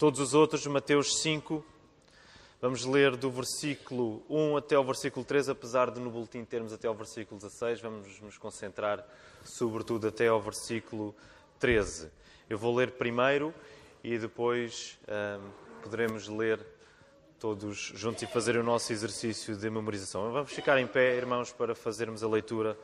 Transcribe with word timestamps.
Todos 0.00 0.18
os 0.18 0.32
outros, 0.32 0.66
Mateus 0.66 1.20
5, 1.20 1.62
vamos 2.58 2.86
ler 2.86 3.16
do 3.16 3.30
versículo 3.30 4.22
1 4.30 4.56
até 4.56 4.74
ao 4.74 4.82
versículo 4.82 5.26
3, 5.26 5.50
apesar 5.50 5.90
de 5.90 6.00
no 6.00 6.08
boletim 6.08 6.42
termos 6.42 6.72
até 6.72 6.88
ao 6.88 6.94
versículo 6.94 7.38
16, 7.38 7.82
vamos 7.82 8.18
nos 8.22 8.38
concentrar 8.38 9.06
sobretudo 9.44 10.08
até 10.08 10.28
ao 10.28 10.40
versículo 10.40 11.14
13. 11.58 12.10
Eu 12.48 12.56
vou 12.56 12.74
ler 12.74 12.92
primeiro 12.92 13.52
e 14.02 14.16
depois 14.16 14.98
hum, 15.06 15.50
poderemos 15.82 16.28
ler 16.28 16.64
todos 17.38 17.92
juntos 17.94 18.22
e 18.22 18.26
fazer 18.26 18.56
o 18.56 18.64
nosso 18.64 18.94
exercício 18.94 19.54
de 19.54 19.68
memorização. 19.68 20.32
Vamos 20.32 20.50
ficar 20.50 20.78
em 20.78 20.86
pé, 20.86 21.14
irmãos, 21.14 21.52
para 21.52 21.74
fazermos 21.74 22.22
a 22.22 22.26
leitura 22.26 22.74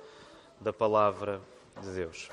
da 0.61 0.71
palavra 0.71 1.41
de 1.83 1.95
Deus. 1.95 2.29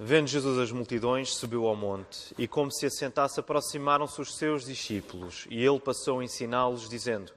Vendo 0.00 0.28
Jesus 0.28 0.56
as 0.60 0.70
multidões, 0.70 1.34
subiu 1.34 1.66
ao 1.66 1.74
monte, 1.74 2.32
e 2.38 2.46
como 2.46 2.70
se 2.70 2.86
assentasse, 2.86 3.40
aproximaram-se 3.40 4.20
os 4.20 4.36
seus 4.36 4.64
discípulos, 4.64 5.44
e 5.50 5.60
ele 5.60 5.80
passou 5.80 6.20
a 6.20 6.24
ensiná-los, 6.24 6.88
dizendo: 6.88 7.32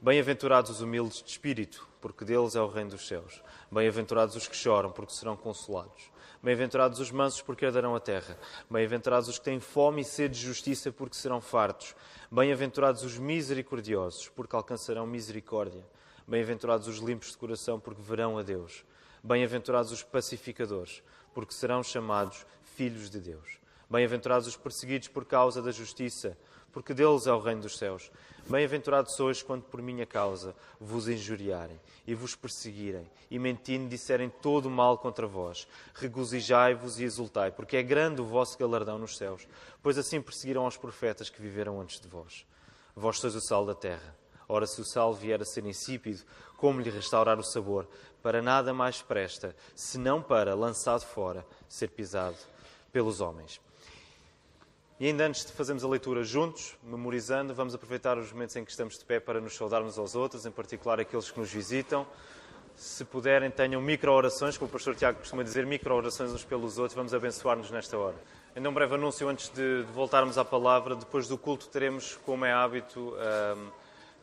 Bem-aventurados 0.00 0.70
os 0.70 0.80
humildes 0.80 1.20
de 1.20 1.30
espírito, 1.30 1.88
porque 2.00 2.24
deles 2.24 2.54
é 2.54 2.60
o 2.60 2.68
reino 2.68 2.90
dos 2.90 3.08
céus. 3.08 3.42
Bem-aventurados 3.68 4.36
os 4.36 4.46
que 4.46 4.54
choram, 4.54 4.92
porque 4.92 5.12
serão 5.12 5.36
consolados. 5.36 6.08
Bem-aventurados 6.40 7.00
os 7.00 7.10
mansos, 7.10 7.42
porque 7.42 7.64
herdarão 7.64 7.96
a 7.96 8.00
terra. 8.00 8.38
Bem-aventurados 8.70 9.28
os 9.28 9.38
que 9.40 9.46
têm 9.46 9.58
fome 9.58 10.02
e 10.02 10.04
sede 10.04 10.38
de 10.38 10.46
justiça, 10.46 10.92
porque 10.92 11.16
serão 11.16 11.40
fartos. 11.40 11.96
Bem-aventurados 12.30 13.02
os 13.02 13.18
misericordiosos, 13.18 14.28
porque 14.28 14.54
alcançarão 14.54 15.04
misericórdia. 15.04 15.84
Bem-aventurados 16.28 16.86
os 16.86 16.98
limpos 16.98 17.32
de 17.32 17.38
coração, 17.38 17.80
porque 17.80 18.02
verão 18.02 18.38
a 18.38 18.42
Deus. 18.42 18.84
Bem-aventurados 19.26 19.90
os 19.90 20.02
pacificadores, 20.02 21.02
porque 21.32 21.54
serão 21.54 21.82
chamados 21.82 22.44
filhos 22.76 23.08
de 23.08 23.18
Deus. 23.18 23.58
Bem-aventurados 23.88 24.46
os 24.46 24.54
perseguidos 24.54 25.08
por 25.08 25.24
causa 25.24 25.62
da 25.62 25.70
justiça, 25.70 26.36
porque 26.70 26.92
deles 26.92 27.26
é 27.26 27.32
o 27.32 27.40
reino 27.40 27.62
dos 27.62 27.78
céus. 27.78 28.12
Bem-aventurados 28.46 29.14
sois 29.16 29.42
quando 29.42 29.62
por 29.62 29.80
minha 29.80 30.04
causa 30.04 30.54
vos 30.78 31.08
injuriarem 31.08 31.80
e 32.06 32.14
vos 32.14 32.36
perseguirem 32.36 33.10
e 33.30 33.38
mentindo 33.38 33.88
disserem 33.88 34.28
todo 34.28 34.66
o 34.66 34.70
mal 34.70 34.98
contra 34.98 35.26
vós. 35.26 35.66
Regozijai-vos 35.94 37.00
e 37.00 37.04
exultai, 37.04 37.50
porque 37.50 37.78
é 37.78 37.82
grande 37.82 38.20
o 38.20 38.26
vosso 38.26 38.58
galardão 38.58 38.98
nos 38.98 39.16
céus, 39.16 39.48
pois 39.82 39.96
assim 39.96 40.20
perseguiram 40.20 40.66
os 40.66 40.76
profetas 40.76 41.30
que 41.30 41.40
viveram 41.40 41.80
antes 41.80 41.98
de 41.98 42.08
vós. 42.08 42.44
Vós 42.94 43.18
sois 43.20 43.34
o 43.34 43.40
sal 43.40 43.64
da 43.64 43.74
terra. 43.74 44.14
Ora, 44.46 44.66
se 44.66 44.78
o 44.80 44.84
sal 44.84 45.14
vier 45.14 45.40
a 45.40 45.44
ser 45.46 45.64
insípido, 45.64 46.22
como 46.58 46.80
lhe 46.80 46.90
restaurar 46.90 47.38
o 47.38 47.42
sabor? 47.42 47.88
Para 48.24 48.40
nada 48.40 48.72
mais 48.72 49.02
presta, 49.02 49.54
senão 49.76 50.22
para, 50.22 50.54
lançado 50.54 51.02
fora, 51.04 51.44
ser 51.68 51.90
pisado 51.90 52.38
pelos 52.90 53.20
homens. 53.20 53.60
E 54.98 55.08
ainda 55.08 55.26
antes 55.26 55.44
de 55.44 55.52
fazermos 55.52 55.84
a 55.84 55.88
leitura 55.88 56.24
juntos, 56.24 56.74
memorizando, 56.82 57.52
vamos 57.52 57.74
aproveitar 57.74 58.16
os 58.16 58.32
momentos 58.32 58.56
em 58.56 58.64
que 58.64 58.70
estamos 58.70 58.98
de 58.98 59.04
pé 59.04 59.20
para 59.20 59.42
nos 59.42 59.54
saudarmos 59.54 59.98
aos 59.98 60.14
outros, 60.14 60.46
em 60.46 60.50
particular 60.50 60.98
aqueles 60.98 61.30
que 61.30 61.38
nos 61.38 61.52
visitam. 61.52 62.06
Se 62.74 63.04
puderem, 63.04 63.50
tenham 63.50 63.82
micro-orações, 63.82 64.56
como 64.56 64.70
o 64.70 64.72
pastor 64.72 64.96
Tiago 64.96 65.18
costuma 65.18 65.42
dizer, 65.42 65.66
micro-orações 65.66 66.32
uns 66.32 66.44
pelos 66.44 66.78
outros. 66.78 66.96
Vamos 66.96 67.12
abençoar-nos 67.12 67.70
nesta 67.70 67.98
hora. 67.98 68.16
Ainda 68.56 68.70
um 68.70 68.72
breve 68.72 68.94
anúncio 68.94 69.28
antes 69.28 69.50
de, 69.50 69.84
voltarmos 69.92 70.38
à 70.38 70.44
palavra. 70.46 70.96
Depois 70.96 71.28
do 71.28 71.36
culto 71.36 71.68
teremos, 71.68 72.18
como 72.24 72.46
é 72.46 72.54
hábito, 72.54 73.14
um, 73.14 73.68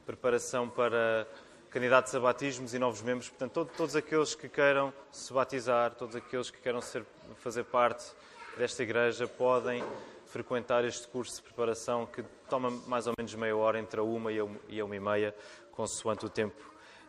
preparação 0.08 0.68
para 0.68 1.28
candidatos 1.72 2.14
a 2.14 2.20
batismos 2.20 2.74
e 2.74 2.80
novos 2.80 3.02
membros. 3.02 3.30
Portanto, 3.30 3.54
todo, 3.54 3.72
todos 3.76 3.96
aqueles 3.96 4.36
que 4.36 4.50
queiram 4.50 4.94
se 5.12 5.32
batizar, 5.32 5.96
todos 5.96 6.16
aqueles 6.16 6.52
que 6.52 6.60
queiram 6.60 6.82
ser, 6.82 7.06
fazer 7.38 7.64
parte 7.64 8.12
desta 8.58 8.84
igreja, 8.84 9.26
podem 9.26 9.82
frequentar 10.26 10.84
este 10.84 11.08
curso 11.08 11.38
de 11.38 11.42
preparação 11.44 12.06
que 12.06 12.24
toma 12.50 12.70
mais 12.88 13.08
ou 13.08 13.14
menos 13.18 13.34
meia 13.36 13.56
hora, 13.56 13.80
entre 13.80 14.00
a 14.00 14.04
uma 14.04 14.32
e 14.32 14.40
a 14.40 14.86
uma 14.86 14.96
e 14.96 15.00
meia, 15.00 15.36
consoante 15.72 16.26
o 16.26 16.30
tempo 16.30 16.62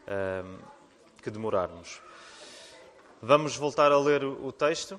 um, 0.06 0.58
que 1.20 1.30
demorarmos. 1.30 2.00
Vamos 3.20 3.56
voltar 3.56 3.92
a 3.92 3.98
ler 3.98 4.24
o 4.24 4.50
texto. 4.52 4.98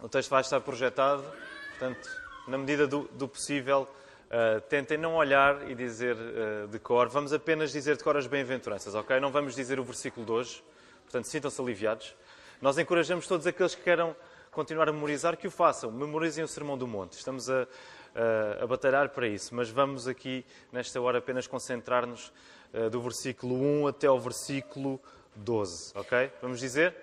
O 0.00 0.08
texto 0.08 0.30
vai 0.30 0.40
estar 0.40 0.60
projetado, 0.60 1.24
portanto, 1.70 2.08
na 2.46 2.58
medida 2.58 2.86
do, 2.86 3.02
do 3.12 3.26
possível, 3.26 3.88
uh, 4.26 4.60
tentem 4.62 4.98
não 4.98 5.14
olhar 5.14 5.70
e 5.70 5.74
dizer 5.74 6.16
uh, 6.16 6.68
de 6.68 6.78
cor. 6.78 7.08
Vamos 7.08 7.32
apenas 7.32 7.72
dizer 7.72 7.96
de 7.96 8.04
cor 8.04 8.16
as 8.16 8.26
bem-aventuranças, 8.26 8.94
ok? 8.94 9.18
Não 9.20 9.30
vamos 9.30 9.54
dizer 9.54 9.78
o 9.78 9.84
versículo 9.84 10.24
de 10.26 10.32
hoje, 10.32 10.64
portanto, 11.04 11.26
sintam-se 11.26 11.60
aliviados. 11.60 12.14
Nós 12.60 12.78
encorajamos 12.78 13.26
todos 13.26 13.46
aqueles 13.46 13.74
que 13.74 13.82
queiram 13.82 14.16
continuar 14.50 14.88
a 14.88 14.92
memorizar, 14.92 15.36
que 15.36 15.46
o 15.46 15.50
façam. 15.50 15.90
Memorizem 15.90 16.42
o 16.42 16.48
Sermão 16.48 16.78
do 16.78 16.86
Monte. 16.86 17.12
Estamos 17.12 17.50
a, 17.50 17.68
a, 18.14 18.64
a 18.64 18.66
batalhar 18.66 19.10
para 19.10 19.28
isso, 19.28 19.54
mas 19.54 19.68
vamos 19.68 20.08
aqui, 20.08 20.44
nesta 20.72 21.00
hora, 21.00 21.18
apenas 21.18 21.46
concentrar-nos 21.46 22.32
uh, 22.72 22.88
do 22.90 23.00
versículo 23.02 23.54
1 23.82 23.88
até 23.88 24.06
ao 24.06 24.18
versículo 24.18 25.00
12, 25.34 25.92
ok? 25.94 26.32
Vamos 26.40 26.60
dizer? 26.60 26.94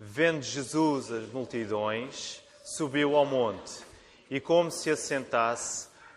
Vendo 0.00 0.42
Jesus 0.42 1.10
as 1.10 1.28
multidões, 1.28 2.42
subiu 2.64 3.16
ao 3.16 3.24
monte 3.24 3.84
e, 4.30 4.40
como 4.40 4.70
se 4.70 4.90
assentasse, 4.90 5.87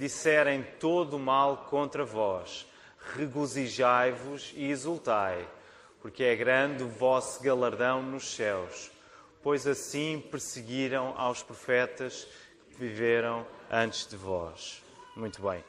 disserem 0.00 0.66
todo 0.80 1.14
o 1.14 1.20
mal 1.20 1.66
contra 1.70 2.04
vós. 2.04 2.66
Regozijai-vos 3.14 4.52
e 4.56 4.68
exultai 4.68 5.46
porque 6.00 6.24
é 6.24 6.34
grande 6.34 6.82
o 6.82 6.88
vosso 6.88 7.42
galardão 7.42 8.02
nos 8.02 8.34
céus, 8.34 8.90
pois 9.42 9.66
assim 9.66 10.22
perseguiram 10.30 11.14
aos 11.16 11.42
profetas 11.42 12.26
que 12.70 12.76
viveram 12.76 13.46
antes 13.70 14.06
de 14.06 14.16
vós. 14.16 14.82
Muito 15.14 15.42
bem. 15.42 15.62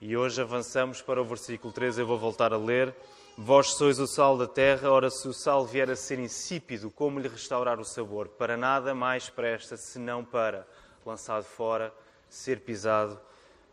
E 0.00 0.16
hoje 0.16 0.40
avançamos 0.40 1.02
para 1.02 1.20
o 1.20 1.24
versículo 1.24 1.72
13, 1.72 2.02
eu 2.02 2.06
vou 2.06 2.18
voltar 2.18 2.52
a 2.52 2.58
ler. 2.58 2.94
Vós 3.36 3.68
sois 3.68 3.98
o 3.98 4.06
sal 4.06 4.36
da 4.36 4.46
terra, 4.46 4.90
ora 4.90 5.08
se 5.08 5.26
o 5.26 5.32
sal 5.32 5.64
vier 5.64 5.90
a 5.90 5.96
ser 5.96 6.18
insípido, 6.18 6.90
como 6.90 7.18
lhe 7.18 7.28
restaurar 7.28 7.80
o 7.80 7.84
sabor? 7.84 8.28
Para 8.28 8.56
nada 8.56 8.94
mais 8.94 9.30
presta, 9.30 9.76
senão 9.76 10.22
para, 10.22 10.66
lançado 11.06 11.44
fora, 11.44 11.94
ser 12.28 12.60
pisado 12.60 13.18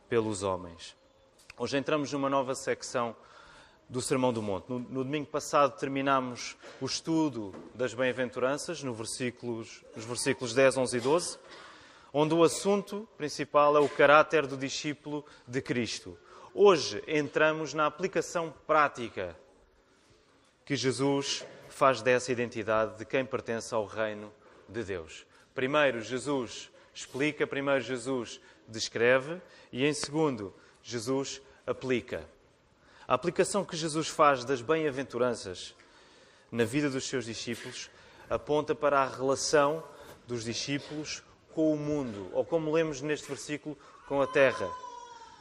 pelos 0.09 0.43
homens. 0.43 0.95
Hoje 1.57 1.77
entramos 1.77 2.11
numa 2.11 2.29
nova 2.29 2.55
secção 2.55 3.15
do 3.89 4.01
Sermão 4.01 4.33
do 4.33 4.41
Monte. 4.41 4.69
No, 4.69 4.79
no 4.79 5.03
domingo 5.03 5.27
passado 5.27 5.77
terminamos 5.77 6.57
o 6.81 6.85
estudo 6.85 7.53
das 7.73 7.93
bem-aventuranças, 7.93 8.83
no 8.83 8.93
versículos, 8.93 9.83
nos 9.95 10.05
versículos 10.05 10.53
10, 10.53 10.77
11 10.77 10.97
e 10.97 10.99
12, 10.99 11.39
onde 12.13 12.33
o 12.33 12.43
assunto 12.43 13.07
principal 13.17 13.75
é 13.77 13.79
o 13.79 13.89
caráter 13.89 14.45
do 14.45 14.57
discípulo 14.57 15.25
de 15.47 15.61
Cristo. 15.61 16.17
Hoje 16.53 17.03
entramos 17.07 17.73
na 17.73 17.85
aplicação 17.85 18.53
prática 18.65 19.37
que 20.65 20.75
Jesus 20.75 21.45
faz 21.69 22.01
dessa 22.01 22.31
identidade 22.31 22.97
de 22.97 23.05
quem 23.05 23.25
pertence 23.25 23.73
ao 23.73 23.85
reino 23.85 24.33
de 24.67 24.83
Deus. 24.83 25.25
Primeiro, 25.53 26.01
Jesus 26.01 26.69
explica, 26.93 27.47
primeiro, 27.47 27.81
Jesus 27.81 28.41
descreve 28.67 29.41
e, 29.71 29.85
em 29.85 29.93
segundo, 29.93 30.53
Jesus 30.83 31.41
aplica. 31.65 32.27
A 33.07 33.13
aplicação 33.13 33.63
que 33.63 33.77
Jesus 33.77 34.07
faz 34.07 34.43
das 34.43 34.61
bem-aventuranças 34.61 35.73
na 36.51 36.65
vida 36.65 36.89
dos 36.89 37.07
seus 37.07 37.25
discípulos 37.25 37.89
aponta 38.29 38.75
para 38.75 39.01
a 39.01 39.07
relação 39.07 39.83
dos 40.27 40.43
discípulos 40.43 41.23
com 41.53 41.73
o 41.73 41.77
mundo, 41.77 42.29
ou 42.33 42.45
como 42.45 42.71
lemos 42.71 43.01
neste 43.01 43.27
versículo, 43.27 43.77
com 44.07 44.21
a 44.21 44.27
terra, 44.27 44.69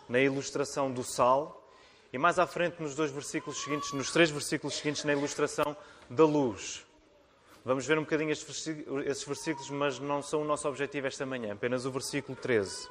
na 0.09 0.21
ilustração 0.21 0.91
do 0.91 1.03
sal, 1.03 1.71
e 2.13 2.19
mais 2.19 2.39
à 2.39 2.47
frente 2.47 2.81
nos 2.81 2.95
dois 2.95 3.11
versículos 3.11 3.63
seguintes, 3.63 3.93
nos 3.93 4.11
três 4.11 4.31
versículos 4.31 4.77
seguintes, 4.77 5.05
na 5.05 5.13
ilustração 5.13 5.77
da 6.09 6.25
luz. 6.25 6.87
Vamos 7.65 7.85
ver 7.85 7.99
um 7.99 8.03
bocadinho 8.03 8.31
esses 8.31 9.25
versículos, 9.25 9.69
mas 9.71 9.99
não 9.99 10.23
são 10.23 10.43
o 10.43 10.45
nosso 10.45 10.69
objetivo 10.69 11.09
esta 11.09 11.27
manhã, 11.27 11.53
apenas 11.53 11.85
o 11.85 11.91
versículo 11.91 12.39
13. 12.41 12.89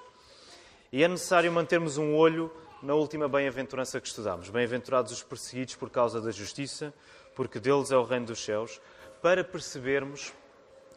E 0.96 1.04
é 1.04 1.10
necessário 1.10 1.52
mantermos 1.52 1.98
um 1.98 2.16
olho 2.16 2.50
na 2.82 2.94
última 2.94 3.28
bem-aventurança 3.28 4.00
que 4.00 4.08
estudamos. 4.08 4.50
Bem-aventurados 4.50 5.12
os 5.12 5.22
perseguidos 5.22 5.76
por 5.76 5.90
causa 5.90 6.22
da 6.22 6.32
justiça, 6.32 6.94
porque 7.36 7.60
deles 7.60 7.92
é 7.92 7.98
o 7.98 8.06
reino 8.06 8.28
dos 8.28 8.42
céus, 8.42 8.80
para 9.22 9.44
percebermos 9.44 10.32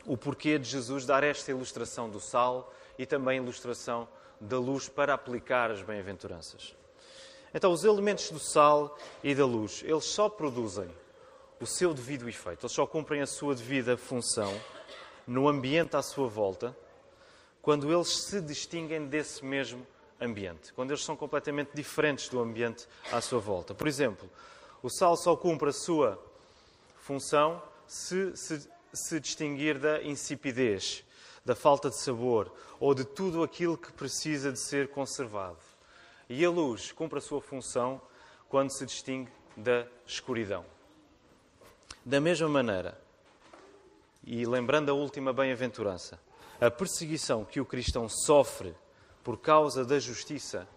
o 0.07 0.17
porquê 0.17 0.57
de 0.57 0.69
Jesus 0.69 1.05
dar 1.05 1.25
esta 1.25 1.51
ilustração 1.51 2.09
do 2.09 2.21
sal 2.21 2.73
e 2.97 3.05
também 3.05 3.41
a 3.41 3.43
ilustração 3.43 4.07
da 4.41 4.57
luz 4.57 4.89
para 4.89 5.15
aplicar 5.15 5.73
as 5.73 5.83
bem-aventuranças. 5.83 6.77
Então, 7.53 7.73
os 7.73 7.83
elementos 7.83 8.31
do 8.31 8.39
sal 8.39 8.97
e 9.25 9.35
da 9.35 9.47
luz, 9.47 9.83
eles 9.85 10.05
só 10.05 10.29
produzem 10.29 10.89
o 11.61 11.67
seu 11.67 11.93
devido 11.93 12.29
efeito, 12.29 12.67
eles 12.67 12.73
só 12.73 12.87
cumprem 12.87 13.21
a 13.21 13.27
sua 13.27 13.53
devida 13.53 13.97
função 13.97 14.55
no 15.27 15.49
ambiente 15.49 15.97
à 15.97 16.03
sua 16.03 16.29
volta, 16.29 16.77
quando 17.69 17.93
eles 17.93 18.09
se 18.09 18.41
distinguem 18.41 19.09
desse 19.09 19.45
mesmo 19.45 19.87
ambiente, 20.19 20.73
quando 20.73 20.91
eles 20.91 21.05
são 21.05 21.15
completamente 21.15 21.69
diferentes 21.75 22.27
do 22.31 22.41
ambiente 22.41 22.89
à 23.13 23.21
sua 23.21 23.41
volta. 23.41 23.75
Por 23.75 23.87
exemplo, 23.87 24.27
o 24.83 24.89
sal 24.89 25.15
só 25.19 25.37
cumpre 25.37 25.69
a 25.69 25.73
sua 25.75 26.19
função 26.97 27.63
se 27.87 28.35
se, 28.35 28.67
se 28.91 29.21
distinguir 29.21 29.79
da 29.79 30.03
insipidez, 30.03 31.05
da 31.45 31.55
falta 31.55 31.91
de 31.91 31.97
sabor 31.97 32.51
ou 32.81 32.95
de 32.95 33.05
tudo 33.05 33.43
aquilo 33.43 33.77
que 33.77 33.93
precisa 33.93 34.51
de 34.51 34.59
ser 34.59 34.89
conservado. 34.89 35.59
E 36.27 36.43
a 36.43 36.49
luz 36.49 36.91
cumpre 36.91 37.19
a 37.19 37.21
sua 37.21 37.43
função 37.43 38.01
quando 38.49 38.71
se 38.71 38.87
distingue 38.87 39.31
da 39.55 39.87
escuridão. 40.07 40.65
Da 42.03 42.19
mesma 42.19 42.49
maneira, 42.49 42.99
e 44.25 44.47
lembrando 44.47 44.91
a 44.91 44.95
última 44.95 45.35
bem-aventurança, 45.35 46.19
a 46.61 46.71
perseguição 46.71 47.45
que 47.45 47.61
o 47.61 47.65
cristão 47.65 48.09
sofre 48.09 48.75
por 49.23 49.39
causa 49.39 49.85
da 49.85 49.99
justiça 49.99 50.69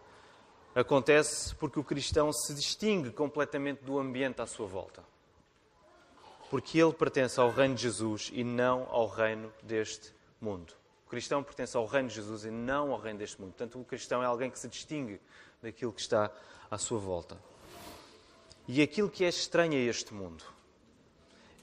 acontece 0.75 1.55
porque 1.55 1.79
o 1.79 1.83
cristão 1.83 2.31
se 2.31 2.53
distingue 2.53 3.11
completamente 3.11 3.83
do 3.83 3.97
ambiente 3.97 4.41
à 4.41 4.45
sua 4.45 4.67
volta. 4.67 5.03
Porque 6.49 6.79
ele 6.79 6.93
pertence 6.93 7.39
ao 7.39 7.49
reino 7.49 7.75
de 7.75 7.83
Jesus 7.83 8.29
e 8.33 8.43
não 8.43 8.87
ao 8.89 9.07
reino 9.07 9.51
deste 9.63 10.13
mundo. 10.39 10.73
O 11.05 11.09
cristão 11.09 11.43
pertence 11.43 11.75
ao 11.75 11.85
reino 11.85 12.09
de 12.09 12.15
Jesus 12.15 12.45
e 12.45 12.51
não 12.51 12.91
ao 12.91 12.99
reino 12.99 13.19
deste 13.19 13.39
mundo. 13.39 13.51
Portanto, 13.51 13.79
o 13.79 13.85
cristão 13.85 14.21
é 14.21 14.25
alguém 14.25 14.49
que 14.49 14.59
se 14.59 14.67
distingue 14.67 15.19
daquilo 15.61 15.91
que 15.91 16.01
está 16.01 16.31
à 16.69 16.77
sua 16.77 16.99
volta. 16.99 17.37
E 18.67 18.81
aquilo 18.81 19.09
que 19.09 19.25
é 19.25 19.29
estranho 19.29 19.73
a 19.73 19.89
este 19.89 20.13
mundo 20.13 20.43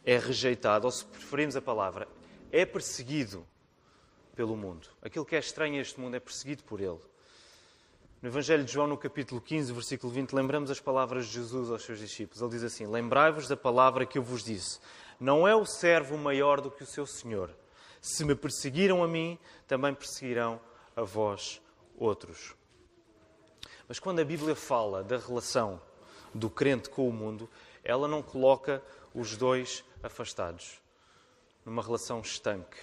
é 0.05 0.19
rejeitado, 0.19 0.87
ou 0.87 0.91
se 0.91 1.05
preferimos 1.05 1.55
a 1.55 1.63
palavra, 1.63 2.09
é 2.51 2.65
perseguido 2.65 3.47
pelo 4.39 4.57
mundo. 4.57 4.87
Aquilo 5.03 5.25
que 5.25 5.35
é 5.35 5.41
estranho 5.41 5.75
a 5.75 5.81
este 5.81 5.99
mundo 5.99 6.15
é 6.15 6.21
perseguido 6.21 6.63
por 6.63 6.81
ele. 6.81 7.01
No 8.23 8.29
Evangelho 8.29 8.65
de 8.65 8.73
João, 8.73 8.87
no 8.87 8.97
capítulo 8.97 9.41
15, 9.41 9.73
versículo 9.73 10.13
20, 10.13 10.33
lembramos 10.33 10.71
as 10.71 10.79
palavras 10.79 11.27
de 11.27 11.33
Jesus 11.33 11.69
aos 11.69 11.83
seus 11.83 11.99
discípulos. 11.99 12.41
Ele 12.41 12.53
diz 12.53 12.63
assim: 12.63 12.87
Lembrai-vos 12.87 13.49
da 13.49 13.57
palavra 13.57 14.07
que 14.07 14.17
eu 14.17 14.23
vos 14.23 14.45
disse. 14.45 14.79
Não 15.19 15.49
é 15.49 15.57
o 15.57 15.67
servo 15.67 16.17
maior 16.17 16.61
do 16.61 16.71
que 16.71 16.85
o 16.85 16.87
seu 16.87 17.05
senhor. 17.05 17.51
Se 18.01 18.25
me 18.25 18.37
perseguiram 18.37 19.03
a 19.03 19.09
mim, 19.09 19.37
também 19.67 19.93
perseguirão 19.93 20.61
a 20.95 21.03
vós 21.03 21.61
outros. 21.97 22.55
Mas 23.89 23.99
quando 23.99 24.21
a 24.21 24.25
Bíblia 24.25 24.55
fala 24.55 25.03
da 25.03 25.19
relação 25.19 25.83
do 26.33 26.49
crente 26.49 26.89
com 26.89 27.09
o 27.09 27.13
mundo, 27.13 27.51
ela 27.83 28.07
não 28.07 28.23
coloca 28.23 28.81
os 29.13 29.37
dois 29.37 29.85
afastados, 30.01 30.81
numa 31.65 31.83
relação 31.83 32.21
estanque, 32.21 32.79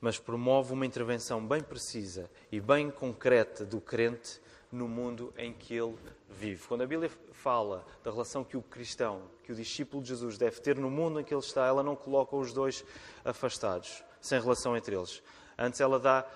mas 0.00 0.18
promove 0.18 0.72
uma 0.72 0.86
intervenção 0.86 1.46
bem 1.46 1.62
precisa 1.62 2.30
e 2.50 2.60
bem 2.60 2.90
concreta 2.90 3.64
do 3.64 3.80
crente 3.80 4.40
no 4.72 4.88
mundo 4.88 5.32
em 5.36 5.52
que 5.52 5.74
ele 5.74 5.96
vive. 6.28 6.66
Quando 6.66 6.82
a 6.82 6.86
Bíblia 6.86 7.10
fala 7.32 7.84
da 8.04 8.10
relação 8.10 8.44
que 8.44 8.56
o 8.56 8.62
cristão, 8.62 9.22
que 9.44 9.52
o 9.52 9.54
discípulo 9.54 10.02
de 10.02 10.10
Jesus 10.10 10.38
deve 10.38 10.60
ter 10.60 10.78
no 10.78 10.90
mundo 10.90 11.20
em 11.20 11.24
que 11.24 11.34
ele 11.34 11.40
está, 11.40 11.66
ela 11.66 11.82
não 11.82 11.96
coloca 11.96 12.36
os 12.36 12.52
dois 12.52 12.84
afastados, 13.24 14.02
sem 14.20 14.40
relação 14.40 14.76
entre 14.76 14.96
eles. 14.96 15.22
Antes, 15.58 15.80
ela 15.80 15.98
dá 15.98 16.26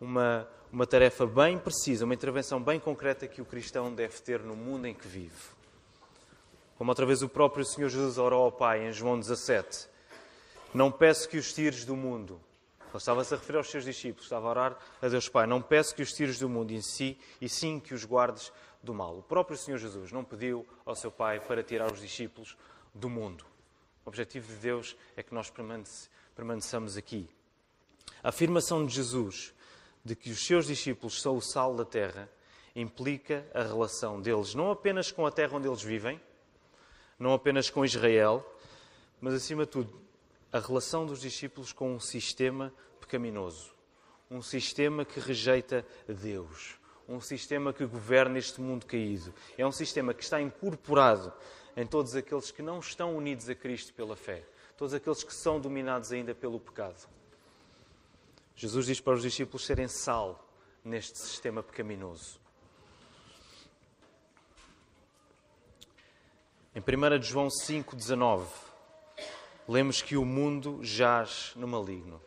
uma, 0.00 0.48
uma 0.72 0.86
tarefa 0.86 1.26
bem 1.26 1.58
precisa, 1.58 2.04
uma 2.04 2.14
intervenção 2.14 2.62
bem 2.62 2.80
concreta 2.80 3.26
que 3.26 3.42
o 3.42 3.44
cristão 3.44 3.92
deve 3.92 4.18
ter 4.22 4.40
no 4.40 4.56
mundo 4.56 4.86
em 4.86 4.94
que 4.94 5.06
vive. 5.06 5.60
Como 6.78 6.90
outra 6.90 7.04
vez 7.04 7.22
o 7.22 7.28
próprio 7.28 7.64
Senhor 7.64 7.90
Jesus 7.90 8.16
orou 8.16 8.44
ao 8.44 8.52
Pai 8.52 8.86
em 8.86 8.92
João 8.92 9.18
17: 9.18 9.86
Não 10.72 10.90
peço 10.90 11.28
que 11.28 11.36
os 11.36 11.52
tires 11.52 11.84
do 11.84 11.94
mundo. 11.94 12.40
Ele 12.90 12.98
estava-se 12.98 13.32
a 13.32 13.36
referir 13.36 13.58
aos 13.58 13.70
seus 13.70 13.84
discípulos, 13.84 14.24
estava 14.24 14.46
a 14.46 14.50
orar 14.50 14.78
a 15.00 15.08
Deus 15.08 15.28
Pai: 15.28 15.46
Não 15.46 15.62
peço 15.62 15.94
que 15.94 16.02
os 16.02 16.12
tires 16.12 16.38
do 16.38 16.48
mundo 16.48 16.72
em 16.72 16.82
si, 16.82 17.18
e 17.40 17.48
sim 17.48 17.78
que 17.78 17.94
os 17.94 18.04
guardes 18.04 18.52
do 18.82 18.92
mal. 18.92 19.18
O 19.18 19.22
próprio 19.22 19.56
Senhor 19.56 19.78
Jesus 19.78 20.10
não 20.10 20.24
pediu 20.24 20.66
ao 20.84 20.94
seu 20.94 21.10
Pai 21.10 21.40
para 21.40 21.62
tirar 21.62 21.92
os 21.92 22.00
discípulos 22.00 22.56
do 22.94 23.08
mundo. 23.08 23.44
O 24.04 24.08
objetivo 24.08 24.52
de 24.52 24.58
Deus 24.58 24.96
é 25.16 25.22
que 25.22 25.34
nós 25.34 25.52
permaneçamos 26.34 26.96
aqui. 26.96 27.28
A 28.22 28.30
afirmação 28.30 28.84
de 28.84 28.94
Jesus 28.94 29.54
de 30.04 30.16
que 30.16 30.30
os 30.30 30.44
seus 30.44 30.66
discípulos 30.66 31.20
são 31.20 31.36
o 31.36 31.42
sal 31.42 31.74
da 31.74 31.84
terra 31.84 32.28
implica 32.74 33.46
a 33.52 33.62
relação 33.62 34.20
deles 34.20 34.54
não 34.54 34.70
apenas 34.70 35.10
com 35.12 35.26
a 35.26 35.30
terra 35.30 35.56
onde 35.56 35.68
eles 35.68 35.82
vivem, 35.82 36.20
não 37.18 37.34
apenas 37.34 37.68
com 37.68 37.84
Israel, 37.84 38.44
mas 39.20 39.34
acima 39.34 39.64
de 39.64 39.70
tudo, 39.70 40.00
a 40.52 40.58
relação 40.58 41.06
dos 41.06 41.20
discípulos 41.20 41.72
com 41.72 41.94
um 41.94 42.00
sistema 42.00 42.72
pecaminoso, 43.00 43.72
um 44.30 44.42
sistema 44.42 45.04
que 45.04 45.20
rejeita 45.20 45.86
Deus, 46.08 46.78
um 47.08 47.20
sistema 47.20 47.72
que 47.72 47.84
governa 47.86 48.38
este 48.38 48.60
mundo 48.60 48.86
caído. 48.86 49.34
É 49.58 49.66
um 49.66 49.72
sistema 49.72 50.14
que 50.14 50.22
está 50.22 50.40
incorporado 50.40 51.32
em 51.76 51.86
todos 51.86 52.14
aqueles 52.14 52.50
que 52.50 52.62
não 52.62 52.78
estão 52.78 53.16
unidos 53.16 53.48
a 53.48 53.54
Cristo 53.54 53.92
pela 53.94 54.16
fé, 54.16 54.44
todos 54.76 54.94
aqueles 54.94 55.22
que 55.22 55.34
são 55.34 55.60
dominados 55.60 56.12
ainda 56.12 56.34
pelo 56.34 56.60
pecado. 56.60 57.08
Jesus 58.54 58.86
diz 58.86 59.00
para 59.00 59.14
os 59.14 59.22
discípulos 59.22 59.64
serem 59.64 59.88
sal 59.88 60.46
neste 60.84 61.18
sistema 61.18 61.62
pecaminoso. 61.62 62.40
Em 66.74 66.80
1 66.80 67.22
João 67.22 67.48
5,19, 67.48 68.46
lemos 69.70 70.02
que 70.02 70.16
o 70.16 70.24
mundo 70.24 70.80
jaz 70.82 71.52
no 71.54 71.68
maligno. 71.68 72.20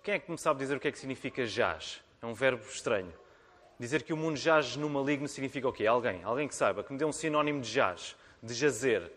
Quem 0.00 0.14
é 0.14 0.18
que 0.20 0.30
me 0.30 0.38
sabe 0.38 0.60
dizer 0.60 0.76
o 0.76 0.80
que 0.80 0.86
é 0.86 0.92
que 0.92 0.98
significa 0.98 1.44
jaz? 1.44 2.00
É 2.22 2.26
um 2.26 2.34
verbo 2.34 2.64
estranho. 2.64 3.12
Dizer 3.80 4.04
que 4.04 4.12
o 4.12 4.16
mundo 4.16 4.36
jaz 4.36 4.76
no 4.76 4.88
maligno 4.88 5.26
significa 5.26 5.66
o 5.66 5.72
quê? 5.72 5.88
Alguém? 5.88 6.22
Alguém 6.22 6.46
que 6.46 6.54
saiba, 6.54 6.84
que 6.84 6.92
me 6.92 6.98
dê 7.00 7.04
um 7.04 7.10
sinónimo 7.10 7.60
de 7.60 7.68
jaz, 7.68 8.14
de 8.40 8.54
jazer. 8.54 9.10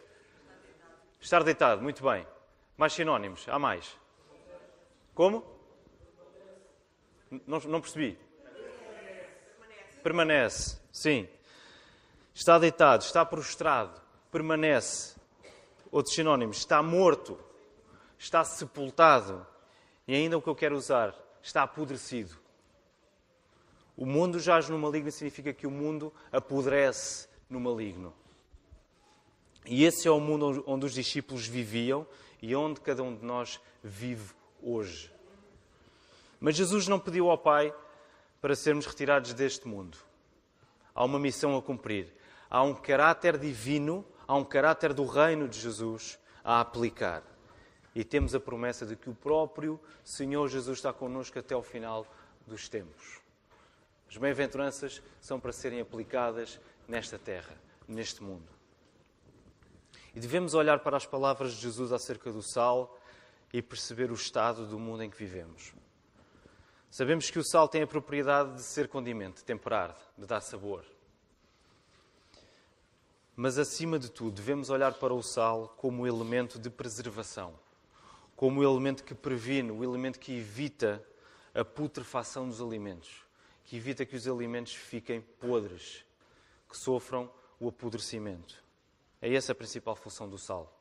Estar 1.22 1.44
deitado, 1.44 1.84
muito 1.84 2.04
bem. 2.04 2.26
Mais 2.76 2.94
sinónimos? 2.94 3.48
Há 3.48 3.60
mais? 3.60 3.96
Como? 5.14 5.46
Não, 7.46 7.60
não 7.60 7.80
percebi. 7.80 8.18
Permanece. 8.44 10.00
permanece. 10.02 10.80
Sim. 10.92 11.30
Está 12.34 12.58
deitado, 12.58 13.04
está 13.04 13.24
prostrado, 13.24 14.02
permanece. 14.32 15.15
Outros 15.96 16.14
sinónimos. 16.14 16.58
Está 16.58 16.84
morto, 16.84 17.40
está 18.20 18.44
sepultado. 18.44 19.48
E 20.06 20.14
ainda 20.14 20.38
o 20.38 20.42
que 20.42 20.50
eu 20.50 20.54
quero 20.54 20.76
usar, 20.76 21.16
está 21.42 21.64
apodrecido. 21.64 22.36
O 23.96 24.06
mundo 24.06 24.38
jaz 24.38 24.68
no 24.68 24.78
maligno 24.78 25.10
significa 25.10 25.54
que 25.54 25.66
o 25.66 25.72
mundo 25.72 26.12
apodrece 26.34 27.30
no 27.50 27.62
maligno. 27.62 28.14
E 29.66 29.86
esse 29.86 30.06
é 30.06 30.12
o 30.12 30.20
mundo 30.20 30.66
onde 30.68 30.86
os 30.86 30.94
discípulos 30.94 31.48
viviam 31.48 32.06
e 32.42 32.54
onde 32.54 32.82
cada 32.82 33.02
um 33.02 33.16
de 33.16 33.24
nós 33.24 33.62
vive 33.82 34.34
hoje. 34.62 35.10
Mas 36.42 36.58
Jesus 36.58 36.90
não 36.90 37.00
pediu 37.00 37.30
ao 37.30 37.38
Pai 37.38 37.74
para 38.42 38.54
sermos 38.54 38.86
retirados 38.86 39.34
deste 39.34 39.66
mundo. 39.66 39.98
Há 40.94 41.06
uma 41.06 41.20
missão 41.20 41.56
a 41.56 41.62
cumprir. 41.62 42.14
Há 42.50 42.62
um 42.64 42.74
caráter 42.74 43.38
divino, 43.38 44.06
há 44.28 44.36
um 44.36 44.44
caráter 44.44 44.94
do 44.94 45.06
reino 45.06 45.48
de 45.48 45.60
Jesus 45.60 46.20
a 46.44 46.60
aplicar. 46.60 47.24
E 47.94 48.04
temos 48.04 48.36
a 48.36 48.40
promessa 48.40 48.86
de 48.86 48.96
que 48.96 49.10
o 49.10 49.16
próprio 49.16 49.80
Senhor 50.04 50.48
Jesus 50.50 50.80
está 50.80 50.92
connosco 50.92 51.40
até 51.40 51.56
o 51.56 51.64
final 51.64 52.06
dos 52.46 52.68
tempos. 52.68 53.22
As 54.10 54.18
bem-aventuranças 54.18 55.02
são 55.20 55.40
para 55.40 55.52
serem 55.52 55.80
aplicadas 55.80 56.60
nesta 56.88 57.18
terra, 57.18 57.56
neste 57.88 58.22
mundo. 58.22 58.48
E 60.14 60.20
devemos 60.20 60.54
olhar 60.54 60.80
para 60.80 60.98
as 60.98 61.06
palavras 61.06 61.54
de 61.54 61.62
Jesus 61.62 61.92
acerca 61.92 62.32
do 62.32 62.42
sal 62.42 62.98
e 63.52 63.62
perceber 63.62 64.12
o 64.12 64.16
estado 64.16 64.66
do 64.66 64.80
mundo 64.80 65.04
em 65.04 65.10
que 65.10 65.18
vivemos. 65.18 65.74
Sabemos 66.90 67.30
que 67.30 67.40
o 67.40 67.44
sal 67.44 67.68
tem 67.68 67.82
a 67.82 67.88
propriedade 67.88 68.56
de 68.56 68.62
ser 68.62 68.88
condimento, 68.88 69.38
de 69.38 69.44
temperar, 69.44 69.98
de 70.18 70.26
dar 70.26 70.40
sabor. 70.40 70.86
Mas, 73.36 73.58
acima 73.58 74.00
de 74.00 74.10
tudo, 74.10 74.32
devemos 74.32 74.70
olhar 74.70 74.94
para 74.94 75.14
o 75.14 75.22
sal 75.22 75.74
como 75.78 76.08
elemento 76.08 76.58
de 76.58 76.70
preservação, 76.70 77.54
como 78.36 78.64
elemento 78.64 79.04
que 79.04 79.14
previne, 79.14 79.72
o 79.72 79.84
elemento 79.84 80.20
que 80.20 80.38
evita 80.38 81.04
a 81.54 81.64
putrefação 81.66 82.48
dos 82.48 82.62
alimentos, 82.62 83.26
que 83.66 83.76
evita 83.76 84.06
que 84.06 84.16
os 84.16 84.28
alimentos 84.28 84.74
fiquem 84.74 85.20
podres, 85.20 86.06
que 86.70 86.78
sofram 86.78 87.30
o 87.60 87.68
apodrecimento. 87.68 88.64
É 89.22 89.34
essa 89.34 89.52
a 89.52 89.56
principal 89.56 89.96
função 89.96 90.30
do 90.30 90.38
sal. 90.38 90.72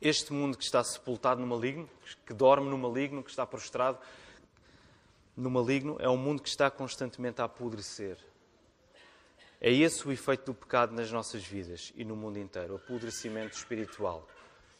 Este 0.00 0.32
mundo 0.32 0.56
que 0.56 0.64
está 0.64 0.84
sepultado 0.84 1.40
no 1.40 1.46
maligno, 1.46 1.88
que 2.26 2.34
dorme 2.34 2.68
no 2.68 2.76
maligno, 2.76 3.22
que 3.22 3.30
está 3.30 3.46
prostrado 3.46 3.98
no 5.36 5.50
maligno, 5.50 5.96
é 5.98 6.08
um 6.08 6.16
mundo 6.16 6.42
que 6.42 6.48
está 6.48 6.70
constantemente 6.70 7.40
a 7.40 7.44
apodrecer. 7.44 8.18
É 9.66 9.72
esse 9.72 10.06
o 10.06 10.12
efeito 10.12 10.44
do 10.44 10.54
pecado 10.54 10.94
nas 10.94 11.10
nossas 11.10 11.44
vidas 11.44 11.92
e 11.96 12.04
no 12.04 12.14
mundo 12.14 12.38
inteiro, 12.38 12.74
o 12.74 12.76
apodrecimento 12.76 13.56
espiritual. 13.56 14.24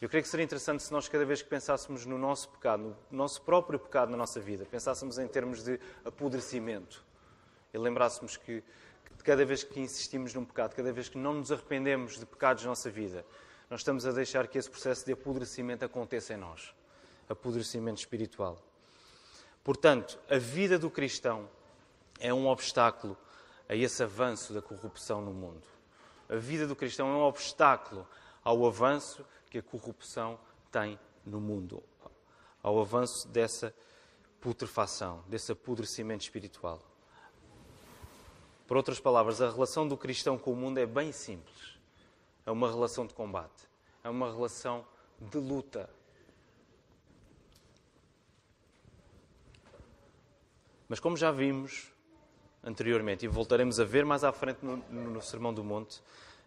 Eu 0.01 0.09
creio 0.09 0.23
que 0.23 0.29
seria 0.29 0.45
interessante 0.45 0.81
se 0.81 0.93
nós, 0.93 1.09
cada 1.09 1.25
vez 1.25 1.43
que 1.43 1.49
pensássemos 1.49 2.07
no 2.07 2.17
nosso 2.17 2.49
pecado, 2.51 2.97
no 3.11 3.19
nosso 3.19 3.43
próprio 3.43 3.81
pecado 3.81 4.13
na 4.13 4.17
nossa 4.17 4.39
vida, 4.39 4.65
pensássemos 4.65 5.19
em 5.19 5.27
termos 5.27 5.65
de 5.65 5.81
apodrecimento 6.05 7.05
e 7.75 7.79
lembrássemos 7.79 8.37
que, 8.37 8.63
que 9.17 9.25
cada 9.25 9.45
vez 9.45 9.65
que 9.65 9.81
insistimos 9.81 10.33
num 10.33 10.45
pecado, 10.45 10.77
cada 10.77 10.93
vez 10.93 11.09
que 11.09 11.19
não 11.19 11.35
nos 11.35 11.51
arrependemos 11.51 12.21
de 12.21 12.25
pecados 12.25 12.63
na 12.63 12.69
nossa 12.69 12.89
vida, 12.89 13.27
nós 13.69 13.81
estamos 13.81 14.07
a 14.07 14.13
deixar 14.13 14.47
que 14.47 14.57
esse 14.57 14.71
processo 14.71 15.05
de 15.05 15.15
apodrecimento 15.15 15.85
aconteça 15.85 16.33
em 16.33 16.37
nós 16.37 16.73
apodrecimento 17.29 17.99
espiritual. 17.99 18.57
Portanto, 19.65 20.17
a 20.31 20.39
vida 20.39 20.79
do 20.79 20.89
cristão 20.93 21.51
é 22.21 22.33
um 22.33 22.47
obstáculo 22.47 23.19
a 23.69 23.75
esse 23.75 24.03
avanço 24.03 24.53
da 24.53 24.63
corrupção 24.63 25.21
no 25.21 25.33
mundo. 25.33 25.67
A 26.29 26.37
vida 26.37 26.67
do 26.67 26.77
cristão 26.77 27.09
é 27.09 27.13
um 27.13 27.23
obstáculo 27.23 28.07
ao 28.43 28.65
avanço 28.67 29.25
que 29.51 29.59
a 29.59 29.63
corrupção 29.63 30.39
tem 30.71 30.99
no 31.25 31.41
mundo, 31.41 31.83
ao 32.63 32.81
avanço 32.81 33.29
dessa 33.29 33.75
putrefação, 34.41 35.25
desse 35.27 35.51
apodrecimento 35.53 36.23
espiritual. 36.23 36.81
Por 38.67 38.77
outras 38.77 39.01
palavras, 39.01 39.41
a 39.41 39.51
relação 39.51 39.87
do 39.87 39.97
cristão 39.97 40.37
com 40.37 40.53
o 40.53 40.57
mundo 40.57 40.79
é 40.79 40.87
bem 40.87 41.13
simples. 41.13 41.77
É 42.45 42.51
uma 42.51 42.69
relação 42.69 43.07
de 43.07 43.15
combate, 43.15 43.69
é 44.03 44.09
uma 44.09 44.31
relação 44.31 44.85
de 45.21 45.39
luta. 45.39 45.91
Mas 50.89 51.01
como 51.01 51.17
já 51.17 51.33
vimos, 51.33 51.91
anteriormente 52.67 53.25
e 53.25 53.29
voltaremos 53.29 53.79
a 53.79 53.85
ver 53.85 54.05
mais 54.05 54.25
à 54.25 54.33
frente 54.33 54.59
no, 54.63 54.77
no 54.91 55.23
Sermão 55.23 55.55
do 55.55 55.63
Monte, 55.63 56.03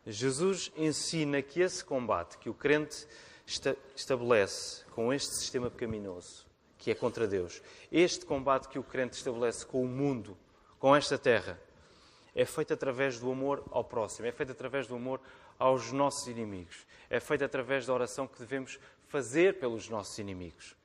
Jesus 0.06 0.72
ensina 0.76 1.42
que 1.42 1.62
esse 1.62 1.84
combate 1.84 2.38
que 2.38 2.50
o 2.50 2.54
crente 2.54 3.08
esta, 3.48 3.76
estabelece 3.96 4.84
com 4.92 5.14
este 5.14 5.34
sistema 5.36 5.72
pecaminoso, 5.72 6.46
que 6.78 6.92
é 6.92 6.96
contra 6.96 7.26
Deus, 7.26 7.62
este 7.92 8.26
combate 8.26 8.68
que 8.68 8.78
o 8.78 8.84
crente 8.84 9.16
estabelece 9.16 9.66
com 9.66 9.82
o 9.82 9.88
mundo, 9.88 10.38
com 10.78 10.96
esta 10.96 11.18
terra, 11.18 11.60
é 12.36 12.46
feito 12.46 12.74
através 12.74 13.20
do 13.20 13.32
amor 13.32 13.64
ao 13.72 13.84
próximo, 13.84 14.28
é 14.28 14.32
feito 14.32 14.52
através 14.52 14.88
do 14.88 14.96
amor 14.96 15.22
aos 15.58 15.92
nossos 15.92 16.28
inimigos, 16.28 16.86
é 17.10 17.20
feito 17.20 17.44
através 17.44 17.86
da 17.86 17.94
oração 17.94 18.28
que 18.28 18.40
devemos 18.40 18.78
fazer 19.08 19.58
pelos 19.60 19.90
nossos 19.90 20.18
inimigos. 20.20 20.76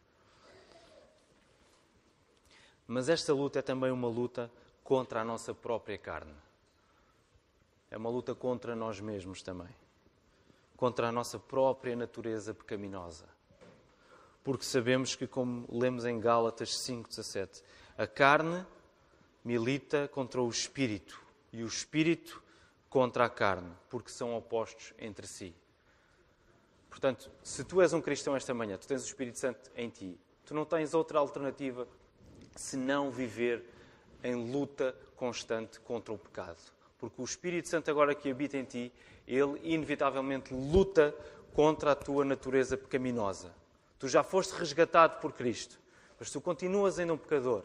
Mas 2.86 3.08
esta 3.08 3.32
luta 3.32 3.58
é 3.58 3.62
também 3.62 3.90
uma 3.90 4.08
luta 4.08 4.50
contra 4.84 5.22
a 5.22 5.24
nossa 5.24 5.54
própria 5.54 5.96
carne. 5.96 6.34
É 7.90 7.96
uma 7.96 8.10
luta 8.10 8.34
contra 8.34 8.76
nós 8.76 9.00
mesmos 9.00 9.42
também. 9.42 9.74
Contra 10.76 11.08
a 11.08 11.12
nossa 11.12 11.38
própria 11.38 11.96
natureza 11.96 12.52
pecaminosa. 12.52 13.26
Porque 14.42 14.64
sabemos 14.64 15.16
que, 15.16 15.26
como 15.26 15.66
lemos 15.72 16.04
em 16.04 16.20
Gálatas 16.20 16.70
5,17, 16.70 17.62
a 17.96 18.06
carne 18.06 18.66
milita 19.42 20.06
contra 20.08 20.42
o 20.42 20.50
espírito 20.50 21.20
e 21.50 21.62
o 21.62 21.66
espírito 21.66 22.42
contra 22.90 23.24
a 23.24 23.30
carne, 23.30 23.72
porque 23.88 24.10
são 24.10 24.36
opostos 24.36 24.92
entre 24.98 25.26
si. 25.26 25.54
Portanto, 26.90 27.30
se 27.42 27.64
tu 27.64 27.80
és 27.80 27.92
um 27.92 28.00
cristão 28.00 28.36
esta 28.36 28.54
manhã, 28.54 28.76
tu 28.76 28.86
tens 28.86 29.02
o 29.02 29.06
Espírito 29.06 29.38
Santo 29.38 29.68
em 29.74 29.88
ti, 29.88 30.16
tu 30.44 30.54
não 30.54 30.64
tens 30.64 30.94
outra 30.94 31.18
alternativa 31.18 31.88
senão 32.54 33.10
viver 33.10 33.73
em 34.24 34.50
luta 34.50 34.96
constante 35.14 35.78
contra 35.80 36.12
o 36.12 36.18
pecado. 36.18 36.58
Porque 36.98 37.20
o 37.20 37.24
Espírito 37.24 37.68
Santo, 37.68 37.90
agora 37.90 38.14
que 38.14 38.30
habita 38.30 38.56
em 38.56 38.64
ti, 38.64 38.92
ele 39.28 39.60
inevitavelmente 39.62 40.52
luta 40.52 41.14
contra 41.52 41.92
a 41.92 41.94
tua 41.94 42.24
natureza 42.24 42.76
pecaminosa. 42.76 43.54
Tu 43.98 44.08
já 44.08 44.22
foste 44.22 44.52
resgatado 44.52 45.20
por 45.20 45.32
Cristo, 45.32 45.78
mas 46.18 46.30
tu 46.30 46.40
continuas 46.40 46.98
ainda 46.98 47.12
um 47.12 47.18
pecador. 47.18 47.62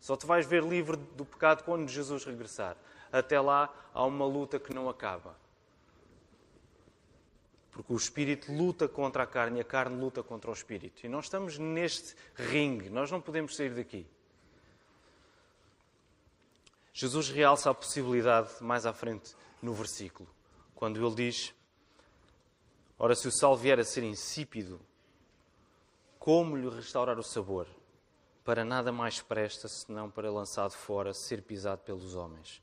Só 0.00 0.16
te 0.16 0.26
vais 0.26 0.46
ver 0.46 0.62
livre 0.62 0.96
do 0.96 1.24
pecado 1.24 1.64
quando 1.64 1.88
Jesus 1.88 2.24
regressar. 2.24 2.76
Até 3.10 3.40
lá 3.40 3.72
há 3.92 4.04
uma 4.04 4.26
luta 4.26 4.58
que 4.58 4.74
não 4.74 4.88
acaba. 4.88 5.34
Porque 7.70 7.92
o 7.92 7.96
espírito 7.96 8.52
luta 8.52 8.88
contra 8.88 9.22
a 9.22 9.26
carne 9.26 9.58
e 9.58 9.60
a 9.60 9.64
carne 9.64 9.98
luta 9.98 10.22
contra 10.22 10.50
o 10.50 10.52
espírito. 10.52 11.04
E 11.04 11.08
nós 11.08 11.24
estamos 11.24 11.58
neste 11.58 12.14
ringue, 12.34 12.90
nós 12.90 13.10
não 13.10 13.20
podemos 13.20 13.56
sair 13.56 13.70
daqui. 13.70 14.06
Jesus 17.00 17.28
realça 17.28 17.70
a 17.70 17.74
possibilidade 17.74 18.54
mais 18.60 18.84
à 18.84 18.92
frente 18.92 19.36
no 19.62 19.72
versículo, 19.72 20.28
quando 20.74 20.98
ele 20.98 21.14
diz: 21.14 21.54
Ora, 22.98 23.14
se 23.14 23.28
o 23.28 23.30
sal 23.30 23.56
vier 23.56 23.78
a 23.78 23.84
ser 23.84 24.02
insípido, 24.02 24.80
como 26.18 26.56
lhe 26.56 26.68
restaurar 26.68 27.16
o 27.16 27.22
sabor? 27.22 27.68
Para 28.44 28.64
nada 28.64 28.90
mais 28.90 29.20
presta 29.20 29.68
senão 29.68 30.10
para 30.10 30.28
lançado 30.28 30.72
fora, 30.72 31.14
ser 31.14 31.40
pisado 31.42 31.82
pelos 31.82 32.16
homens. 32.16 32.60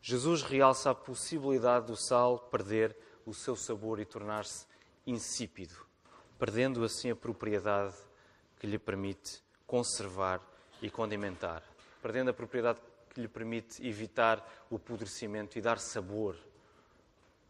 Jesus 0.00 0.42
realça 0.42 0.88
a 0.88 0.94
possibilidade 0.94 1.88
do 1.88 1.96
sal 1.96 2.38
perder 2.38 2.96
o 3.26 3.34
seu 3.34 3.54
sabor 3.54 4.00
e 4.00 4.06
tornar-se 4.06 4.64
insípido, 5.06 5.74
perdendo 6.38 6.82
assim 6.82 7.10
a 7.10 7.16
propriedade 7.16 7.94
que 8.58 8.66
lhe 8.66 8.78
permite 8.78 9.42
conservar 9.66 10.40
e 10.80 10.88
condimentar, 10.88 11.62
perdendo 12.00 12.30
a 12.30 12.32
propriedade 12.32 12.80
que 13.12 13.20
lhe 13.20 13.28
permite 13.28 13.86
evitar 13.86 14.46
o 14.70 14.76
apodrecimento 14.76 15.58
e 15.58 15.60
dar 15.60 15.78
sabor 15.78 16.36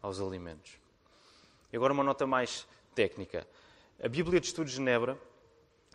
aos 0.00 0.20
alimentos. 0.20 0.72
E 1.72 1.76
agora 1.76 1.92
uma 1.92 2.02
nota 2.02 2.26
mais 2.26 2.66
técnica. 2.94 3.46
A 4.02 4.08
Bíblia 4.08 4.40
de 4.40 4.46
Estudos 4.48 4.72
de 4.72 4.78
Genebra, 4.78 5.16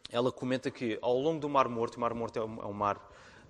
ela 0.10 0.32
comenta 0.32 0.72
que 0.72 0.98
ao 1.02 1.18
longo 1.18 1.40
do 1.40 1.50
Mar 1.50 1.68
Morto, 1.68 1.98
o 1.98 2.00
Mar 2.00 2.14
Morto 2.14 2.40
é 2.40 2.44
um 2.44 2.74
mar 2.74 3.00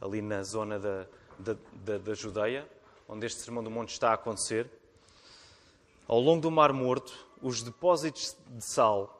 ali 0.01 0.21
na 0.21 0.41
zona 0.43 0.79
da, 0.79 1.05
da, 1.37 1.55
da, 1.73 1.97
da 1.99 2.13
Judeia, 2.13 2.67
onde 3.07 3.25
este 3.25 3.41
Sermão 3.41 3.63
do 3.63 3.69
Monte 3.69 3.89
está 3.89 4.09
a 4.09 4.13
acontecer, 4.13 4.69
ao 6.07 6.19
longo 6.19 6.41
do 6.41 6.51
Mar 6.51 6.73
Morto, 6.73 7.27
os 7.41 7.61
depósitos 7.61 8.35
de 8.47 8.63
sal 8.63 9.16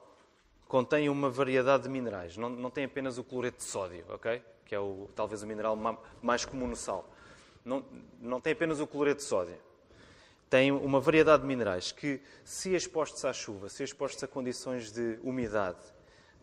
contêm 0.68 1.10
uma 1.10 1.30
variedade 1.30 1.84
de 1.84 1.90
minerais. 1.90 2.38
Não, 2.38 2.50
não 2.50 2.70
tem 2.70 2.86
apenas 2.86 3.18
o 3.18 3.24
cloreto 3.24 3.58
de 3.58 3.64
sódio, 3.64 4.04
ok? 4.10 4.42
que 4.68 4.76
é 4.76 4.80
o, 4.80 5.10
talvez 5.16 5.42
o 5.42 5.48
mineral 5.48 5.78
mais 6.22 6.46
comum 6.46 6.68
no 6.68 6.76
sal. 6.76 7.10
Não, 7.64 7.84
não 8.20 8.42
tem 8.42 8.54
apenas 8.54 8.80
o 8.80 8.86
cloreto 8.86 9.22
de 9.22 9.24
sódio. 9.24 9.58
Tem 10.50 10.72
uma 10.72 11.00
variedade 11.00 11.42
de 11.42 11.48
minerais 11.48 11.92
que, 11.92 12.22
se 12.44 12.74
expostos 12.76 13.24
à 13.26 13.34
chuva, 13.34 13.70
se 13.70 13.84
expostos 13.84 14.24
a 14.24 14.28
condições 14.28 14.92
de 14.92 15.20
umidade, 15.24 15.80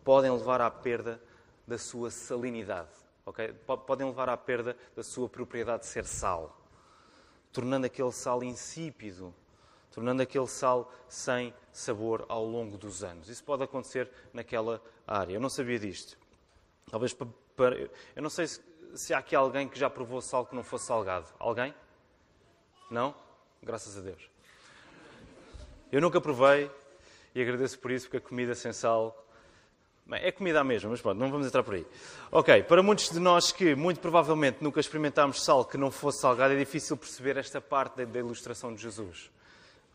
podem 0.03 0.31
levar 0.31 0.61
à 0.61 0.69
perda 0.69 1.21
da 1.67 1.77
sua 1.77 2.11
salinidade. 2.11 2.89
Okay? 3.25 3.53
Podem 3.87 4.07
levar 4.07 4.29
à 4.29 4.37
perda 4.37 4.75
da 4.95 5.03
sua 5.03 5.29
propriedade 5.29 5.83
de 5.83 5.87
ser 5.87 6.05
sal, 6.05 6.59
tornando 7.51 7.85
aquele 7.85 8.11
sal 8.11 8.43
insípido, 8.43 9.33
tornando 9.95 10.21
aquele 10.21 10.45
sal 10.45 10.91
sem 11.07 11.53
sabor 11.71 12.25
ao 12.27 12.45
longo 12.45 12.77
dos 12.77 13.01
anos. 13.01 13.29
Isso 13.29 13.41
pode 13.41 13.63
acontecer 13.63 14.11
naquela 14.33 14.81
área. 15.07 15.33
Eu 15.33 15.39
não 15.39 15.49
sabia 15.49 15.79
disto. 15.79 16.17
Talvez 16.91 17.13
para. 17.13 17.89
Eu 18.13 18.21
não 18.21 18.29
sei 18.29 18.45
se, 18.45 18.61
se 18.93 19.13
há 19.13 19.19
aqui 19.19 19.33
alguém 19.33 19.69
que 19.69 19.79
já 19.79 19.89
provou 19.89 20.21
sal 20.21 20.45
que 20.45 20.53
não 20.53 20.63
fosse 20.63 20.87
salgado. 20.87 21.27
Alguém? 21.39 21.73
Não? 22.91 23.15
Graças 23.63 23.97
a 23.97 24.01
Deus. 24.01 24.29
Eu 25.89 26.01
nunca 26.01 26.19
provei 26.19 26.69
e 27.33 27.41
agradeço 27.41 27.79
por 27.79 27.89
isso, 27.89 28.07
porque 28.07 28.17
a 28.17 28.21
comida 28.21 28.53
sem 28.53 28.73
sal. 28.73 29.25
É 30.11 30.29
comida 30.29 30.61
mesmo, 30.61 30.91
mas 30.91 31.01
pronto, 31.01 31.17
não 31.17 31.31
vamos 31.31 31.47
entrar 31.47 31.63
por 31.63 31.73
aí. 31.73 31.87
Ok, 32.31 32.63
para 32.63 32.83
muitos 32.83 33.09
de 33.09 33.19
nós 33.19 33.53
que 33.53 33.73
muito 33.75 34.01
provavelmente 34.01 34.57
nunca 34.61 34.81
experimentámos 34.81 35.41
sal 35.41 35.63
que 35.63 35.77
não 35.77 35.89
fosse 35.89 36.19
salgado, 36.19 36.53
é 36.53 36.57
difícil 36.57 36.97
perceber 36.97 37.37
esta 37.37 37.61
parte 37.61 38.05
da 38.05 38.19
ilustração 38.19 38.75
de 38.75 38.81
Jesus. 38.81 39.31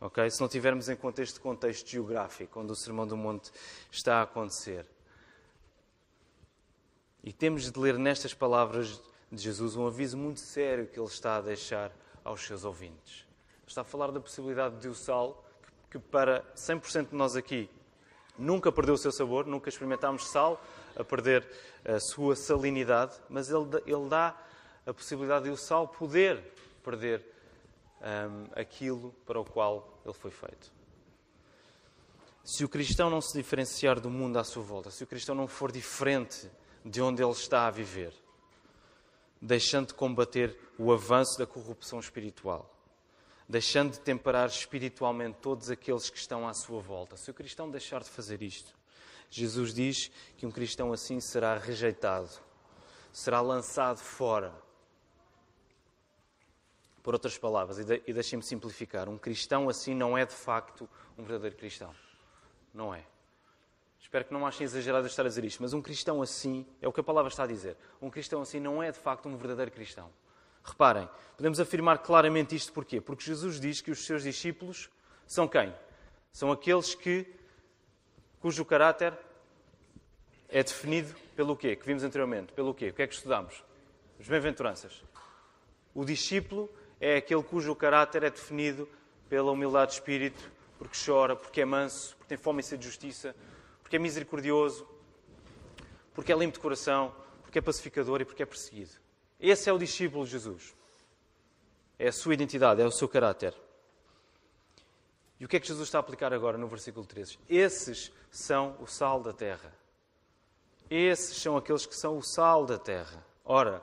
Ok? 0.00 0.30
Se 0.30 0.40
não 0.40 0.48
tivermos 0.48 0.88
em 0.88 0.96
conta 0.96 1.22
este 1.22 1.38
contexto 1.38 1.88
geográfico, 1.88 2.60
onde 2.60 2.72
o 2.72 2.76
Sermão 2.76 3.06
do 3.06 3.16
Monte 3.16 3.50
está 3.90 4.16
a 4.16 4.22
acontecer. 4.22 4.86
E 7.22 7.32
temos 7.32 7.70
de 7.70 7.78
ler 7.78 7.98
nestas 7.98 8.32
palavras 8.32 9.00
de 9.30 9.42
Jesus 9.42 9.76
um 9.76 9.86
aviso 9.86 10.16
muito 10.16 10.40
sério 10.40 10.86
que 10.86 10.98
ele 10.98 11.06
está 11.06 11.36
a 11.36 11.40
deixar 11.42 11.92
aos 12.24 12.40
seus 12.40 12.64
ouvintes. 12.64 13.26
Está 13.66 13.82
a 13.82 13.84
falar 13.84 14.10
da 14.10 14.18
possibilidade 14.18 14.76
de 14.76 14.88
o 14.88 14.94
sal, 14.94 15.44
que 15.90 15.98
para 15.98 16.42
100% 16.56 17.10
de 17.10 17.14
nós 17.14 17.36
aqui 17.36 17.68
nunca 18.38 18.72
perdeu 18.72 18.94
o 18.94 18.98
seu 18.98 19.12
sabor, 19.12 19.46
nunca 19.46 19.68
experimentámos 19.68 20.26
sal 20.28 20.64
a 20.96 21.04
perder 21.04 21.46
a 21.84 22.00
sua 22.00 22.34
salinidade, 22.34 23.14
mas 23.28 23.50
ele, 23.50 23.66
ele 23.86 24.08
dá 24.08 24.36
a 24.86 24.94
possibilidade 24.94 25.44
de 25.44 25.50
o 25.50 25.56
sal 25.56 25.86
poder 25.86 26.42
perder 26.82 27.24
um, 28.00 28.60
aquilo 28.60 29.14
para 29.26 29.40
o 29.40 29.44
qual 29.44 30.00
ele 30.04 30.14
foi 30.14 30.30
feito. 30.30 30.72
Se 32.42 32.64
o 32.64 32.68
cristão 32.68 33.10
não 33.10 33.20
se 33.20 33.36
diferenciar 33.36 34.00
do 34.00 34.10
mundo 34.10 34.38
à 34.38 34.44
sua 34.44 34.62
volta, 34.62 34.90
se 34.90 35.04
o 35.04 35.06
cristão 35.06 35.34
não 35.34 35.46
for 35.46 35.70
diferente 35.70 36.50
de 36.84 37.00
onde 37.02 37.22
ele 37.22 37.32
está 37.32 37.66
a 37.66 37.70
viver, 37.70 38.12
deixando 39.40 39.88
de 39.88 39.94
combater 39.94 40.58
o 40.78 40.92
avanço 40.92 41.38
da 41.38 41.46
corrupção 41.46 42.00
espiritual, 42.00 42.74
deixando 43.48 43.92
de 43.92 44.00
temperar 44.00 44.48
espiritualmente 44.48 45.38
todos 45.40 45.70
aqueles 45.70 46.08
que 46.08 46.18
estão 46.18 46.48
à 46.48 46.54
sua 46.54 46.80
volta. 46.80 47.16
Se 47.16 47.30
o 47.30 47.34
cristão 47.34 47.70
deixar 47.70 48.02
de 48.02 48.08
fazer 48.08 48.42
isto, 48.42 48.74
Jesus 49.30 49.72
diz 49.72 50.10
que 50.36 50.46
um 50.46 50.50
cristão 50.50 50.92
assim 50.92 51.20
será 51.20 51.56
rejeitado, 51.56 52.30
será 53.12 53.40
lançado 53.40 53.98
fora. 53.98 54.52
Por 57.02 57.14
outras 57.14 57.38
palavras, 57.38 57.78
e 57.78 58.12
deixem-me 58.12 58.42
simplificar, 58.42 59.08
um 59.08 59.16
cristão 59.16 59.68
assim 59.68 59.94
não 59.94 60.16
é 60.16 60.26
de 60.26 60.34
facto 60.34 60.88
um 61.16 61.22
verdadeiro 61.22 61.56
cristão. 61.56 61.94
Não 62.74 62.94
é. 62.94 63.04
Espero 63.98 64.24
que 64.24 64.32
não 64.32 64.46
achem 64.46 64.64
exagerado 64.64 65.06
estar 65.06 65.24
a 65.24 65.28
dizer 65.28 65.44
isto, 65.44 65.62
mas 65.62 65.72
um 65.72 65.80
cristão 65.80 66.20
assim, 66.20 66.66
é 66.80 66.88
o 66.88 66.92
que 66.92 67.00
a 67.00 67.02
palavra 67.02 67.30
está 67.30 67.44
a 67.44 67.46
dizer, 67.46 67.76
um 68.02 68.10
cristão 68.10 68.42
assim 68.42 68.58
não 68.58 68.82
é 68.82 68.90
de 68.90 68.98
facto 68.98 69.28
um 69.28 69.36
verdadeiro 69.36 69.70
cristão. 69.70 70.10
Reparem, 70.62 71.08
podemos 71.36 71.58
afirmar 71.58 71.98
claramente 71.98 72.54
isto 72.54 72.72
porquê? 72.72 73.00
Porque 73.00 73.24
Jesus 73.24 73.58
diz 73.58 73.80
que 73.80 73.90
os 73.90 74.04
seus 74.04 74.22
discípulos 74.22 74.90
são 75.26 75.48
quem? 75.48 75.72
São 76.32 76.52
aqueles 76.52 76.94
que, 76.94 77.26
cujo 78.40 78.64
caráter 78.64 79.16
é 80.48 80.62
definido 80.62 81.14
pelo 81.34 81.56
quê? 81.56 81.76
Que 81.76 81.86
vimos 81.86 82.02
anteriormente. 82.02 82.52
Pelo 82.52 82.74
quê? 82.74 82.88
O 82.88 82.92
que 82.92 83.02
é 83.02 83.06
que 83.06 83.14
estudamos? 83.14 83.64
As 84.18 84.28
bem-aventuranças. 84.28 85.04
O 85.94 86.04
discípulo 86.04 86.68
é 87.00 87.16
aquele 87.16 87.42
cujo 87.42 87.74
caráter 87.74 88.22
é 88.22 88.30
definido 88.30 88.88
pela 89.28 89.50
humildade 89.50 89.92
de 89.92 89.98
espírito, 89.98 90.52
porque 90.78 90.96
chora, 91.04 91.34
porque 91.34 91.62
é 91.62 91.64
manso, 91.64 92.14
porque 92.16 92.28
tem 92.28 92.38
fome 92.38 92.60
e 92.60 92.62
sede 92.62 92.82
de 92.82 92.88
justiça, 92.88 93.34
porque 93.82 93.96
é 93.96 93.98
misericordioso, 93.98 94.86
porque 96.14 96.32
é 96.32 96.36
limpo 96.36 96.54
de 96.54 96.60
coração, 96.60 97.14
porque 97.42 97.58
é 97.58 97.62
pacificador 97.62 98.20
e 98.20 98.24
porque 98.24 98.42
é 98.42 98.46
perseguido. 98.46 98.92
Esse 99.38 99.70
é 99.70 99.72
o 99.72 99.78
discípulo 99.78 100.24
de 100.24 100.32
Jesus. 100.32 100.74
É 101.98 102.08
a 102.08 102.12
sua 102.12 102.34
identidade, 102.34 102.82
é 102.82 102.86
o 102.86 102.90
seu 102.90 103.08
caráter. 103.08 103.54
E 105.38 105.44
o 105.44 105.48
que 105.48 105.56
é 105.56 105.60
que 105.60 105.66
Jesus 105.66 105.88
está 105.88 105.98
a 105.98 106.00
aplicar 106.00 106.34
agora 106.34 106.58
no 106.58 106.68
versículo 106.68 107.06
13? 107.06 107.38
Esses 107.48 108.12
são 108.30 108.76
o 108.78 108.86
sal 108.86 109.22
da 109.22 109.32
terra. 109.32 109.72
Esses 110.90 111.38
são 111.38 111.56
aqueles 111.56 111.86
que 111.86 111.96
são 111.96 112.18
o 112.18 112.22
sal 112.22 112.66
da 112.66 112.78
terra. 112.78 113.24
Ora, 113.44 113.82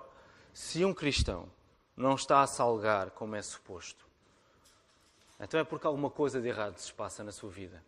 se 0.53 0.85
um 0.85 0.93
cristão 0.93 1.49
não 1.97 2.13
está 2.13 2.41
a 2.41 2.47
salgar 2.47 3.09
como 3.09 3.35
é 3.35 3.41
suposto, 3.41 4.07
então 5.39 5.59
é 5.59 5.63
porque 5.63 5.85
alguma 5.85 6.09
coisa 6.09 6.39
de 6.39 6.47
errado 6.47 6.77
se 6.77 6.93
passa 6.93 7.23
na 7.23 7.31
sua 7.31 7.49
vida. 7.49 7.83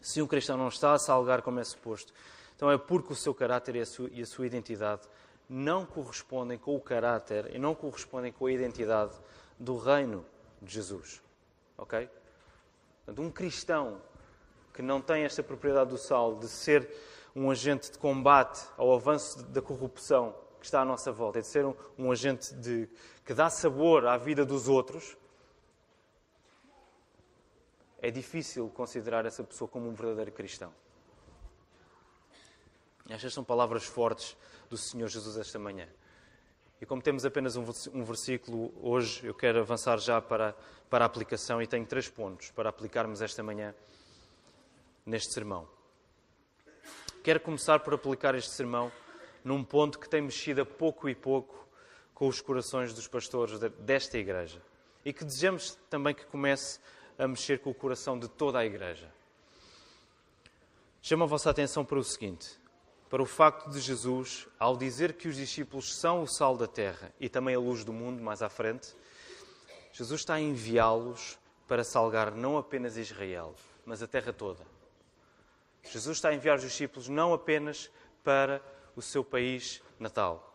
Se 0.00 0.20
um 0.20 0.26
cristão 0.26 0.56
não 0.56 0.68
está 0.68 0.92
a 0.94 0.98
salgar 0.98 1.42
como 1.42 1.60
é 1.60 1.64
suposto, 1.64 2.12
então 2.56 2.70
é 2.70 2.78
porque 2.78 3.12
o 3.12 3.16
seu 3.16 3.34
caráter 3.34 3.76
e 3.76 3.80
a 3.80 4.26
sua, 4.26 4.46
identidade 4.46 5.02
não 5.48 5.84
correspondem 5.84 6.58
com 6.58 6.74
o 6.74 6.80
caráter 6.80 7.54
e 7.54 7.58
não 7.58 7.74
correspondem 7.74 8.32
com 8.32 8.46
a 8.46 8.52
identidade 8.52 9.12
do 9.58 9.76
reino 9.76 10.24
de 10.60 10.74
Jesus. 10.74 11.22
Ok? 11.76 12.08
Portanto, 13.04 13.26
um 13.26 13.30
cristão 13.30 14.00
que 14.72 14.80
não 14.80 15.00
tem 15.00 15.24
esta 15.24 15.42
propriedade 15.42 15.90
do 15.90 15.98
sal 15.98 16.36
de 16.36 16.48
ser 16.48 16.88
um 17.34 17.50
agente 17.50 17.90
de 17.90 17.98
combate 17.98 18.66
ao 18.76 18.92
avanço 18.94 19.42
da 19.44 19.60
corrupção 19.60 20.34
que 20.58 20.66
está 20.66 20.80
à 20.80 20.84
nossa 20.84 21.10
volta, 21.10 21.40
e 21.40 21.42
de 21.42 21.48
ser 21.48 21.66
um, 21.66 21.74
um 21.98 22.12
agente 22.12 22.54
de, 22.54 22.88
que 23.24 23.34
dá 23.34 23.48
sabor 23.48 24.06
à 24.06 24.16
vida 24.16 24.44
dos 24.44 24.68
outros, 24.68 25.16
é 28.00 28.10
difícil 28.10 28.68
considerar 28.70 29.24
essa 29.26 29.44
pessoa 29.44 29.68
como 29.68 29.88
um 29.88 29.94
verdadeiro 29.94 30.32
cristão. 30.32 30.74
Estas 33.08 33.32
são 33.32 33.44
palavras 33.44 33.84
fortes 33.84 34.36
do 34.68 34.76
Senhor 34.76 35.08
Jesus 35.08 35.36
esta 35.36 35.58
manhã. 35.58 35.88
E 36.80 36.86
como 36.86 37.00
temos 37.00 37.24
apenas 37.24 37.54
um 37.54 38.02
versículo 38.02 38.74
hoje, 38.82 39.24
eu 39.24 39.34
quero 39.34 39.60
avançar 39.60 39.98
já 40.00 40.20
para, 40.20 40.56
para 40.90 41.04
a 41.04 41.06
aplicação 41.06 41.62
e 41.62 41.66
tenho 41.66 41.86
três 41.86 42.08
pontos 42.08 42.50
para 42.50 42.70
aplicarmos 42.70 43.22
esta 43.22 43.40
manhã 43.40 43.72
neste 45.06 45.32
sermão. 45.32 45.68
Quero 47.22 47.38
começar 47.38 47.78
por 47.80 47.94
aplicar 47.94 48.34
este 48.34 48.50
sermão 48.50 48.90
num 49.44 49.62
ponto 49.62 49.96
que 49.96 50.08
tem 50.08 50.20
mexido 50.20 50.62
a 50.62 50.66
pouco 50.66 51.08
e 51.08 51.14
pouco 51.14 51.68
com 52.14 52.28
os 52.28 52.40
corações 52.40 52.92
dos 52.92 53.08
pastores 53.08 53.58
desta 53.78 54.18
igreja 54.18 54.62
e 55.04 55.12
que 55.12 55.24
desejamos 55.24 55.78
também 55.90 56.14
que 56.14 56.24
comece 56.26 56.78
a 57.18 57.26
mexer 57.26 57.58
com 57.60 57.70
o 57.70 57.74
coração 57.74 58.18
de 58.18 58.28
toda 58.28 58.58
a 58.58 58.64
igreja. 58.64 59.12
Chamo 61.00 61.24
a 61.24 61.26
vossa 61.26 61.50
atenção 61.50 61.84
para 61.84 61.98
o 61.98 62.04
seguinte: 62.04 62.58
para 63.10 63.22
o 63.22 63.26
facto 63.26 63.68
de 63.70 63.80
Jesus, 63.80 64.46
ao 64.58 64.76
dizer 64.76 65.14
que 65.14 65.28
os 65.28 65.36
discípulos 65.36 65.94
são 65.96 66.22
o 66.22 66.26
sal 66.26 66.56
da 66.56 66.66
terra 66.66 67.12
e 67.20 67.28
também 67.28 67.54
a 67.54 67.58
luz 67.58 67.84
do 67.84 67.92
mundo, 67.92 68.22
mais 68.22 68.42
à 68.42 68.48
frente, 68.48 68.94
Jesus 69.92 70.20
está 70.20 70.34
a 70.34 70.40
enviá-los 70.40 71.38
para 71.66 71.84
salgar 71.84 72.32
não 72.32 72.56
apenas 72.56 72.96
Israel, 72.96 73.54
mas 73.84 74.02
a 74.02 74.06
terra 74.06 74.32
toda. 74.32 74.64
Jesus 75.82 76.18
está 76.18 76.28
a 76.28 76.34
enviar 76.34 76.56
os 76.56 76.62
discípulos 76.62 77.08
não 77.08 77.32
apenas 77.34 77.90
para 78.22 78.62
o 78.94 79.02
seu 79.02 79.24
país 79.24 79.82
natal. 79.98 80.51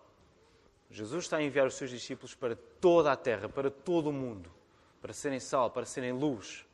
Jesus 0.90 1.26
está 1.26 1.38
a 1.38 1.44
enviar 1.44 1.68
os 1.68 1.76
seus 1.76 1.90
discípulos 1.90 2.34
para 2.34 2.56
toda 2.80 3.12
a 3.12 3.16
terra, 3.16 3.50
para 3.50 3.70
todo 3.70 4.10
o 4.10 4.14
mundo 4.14 4.58
para 5.02 5.14
serem 5.14 5.40
sal, 5.40 5.70
para 5.72 5.86
serem 5.86 6.12
luz 6.12 6.66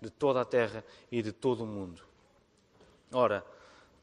de 0.00 0.10
toda 0.10 0.40
a 0.40 0.44
terra 0.44 0.84
e 1.10 1.22
de 1.22 1.32
todo 1.32 1.64
o 1.64 1.66
mundo. 1.66 2.02
Ora, 3.12 3.44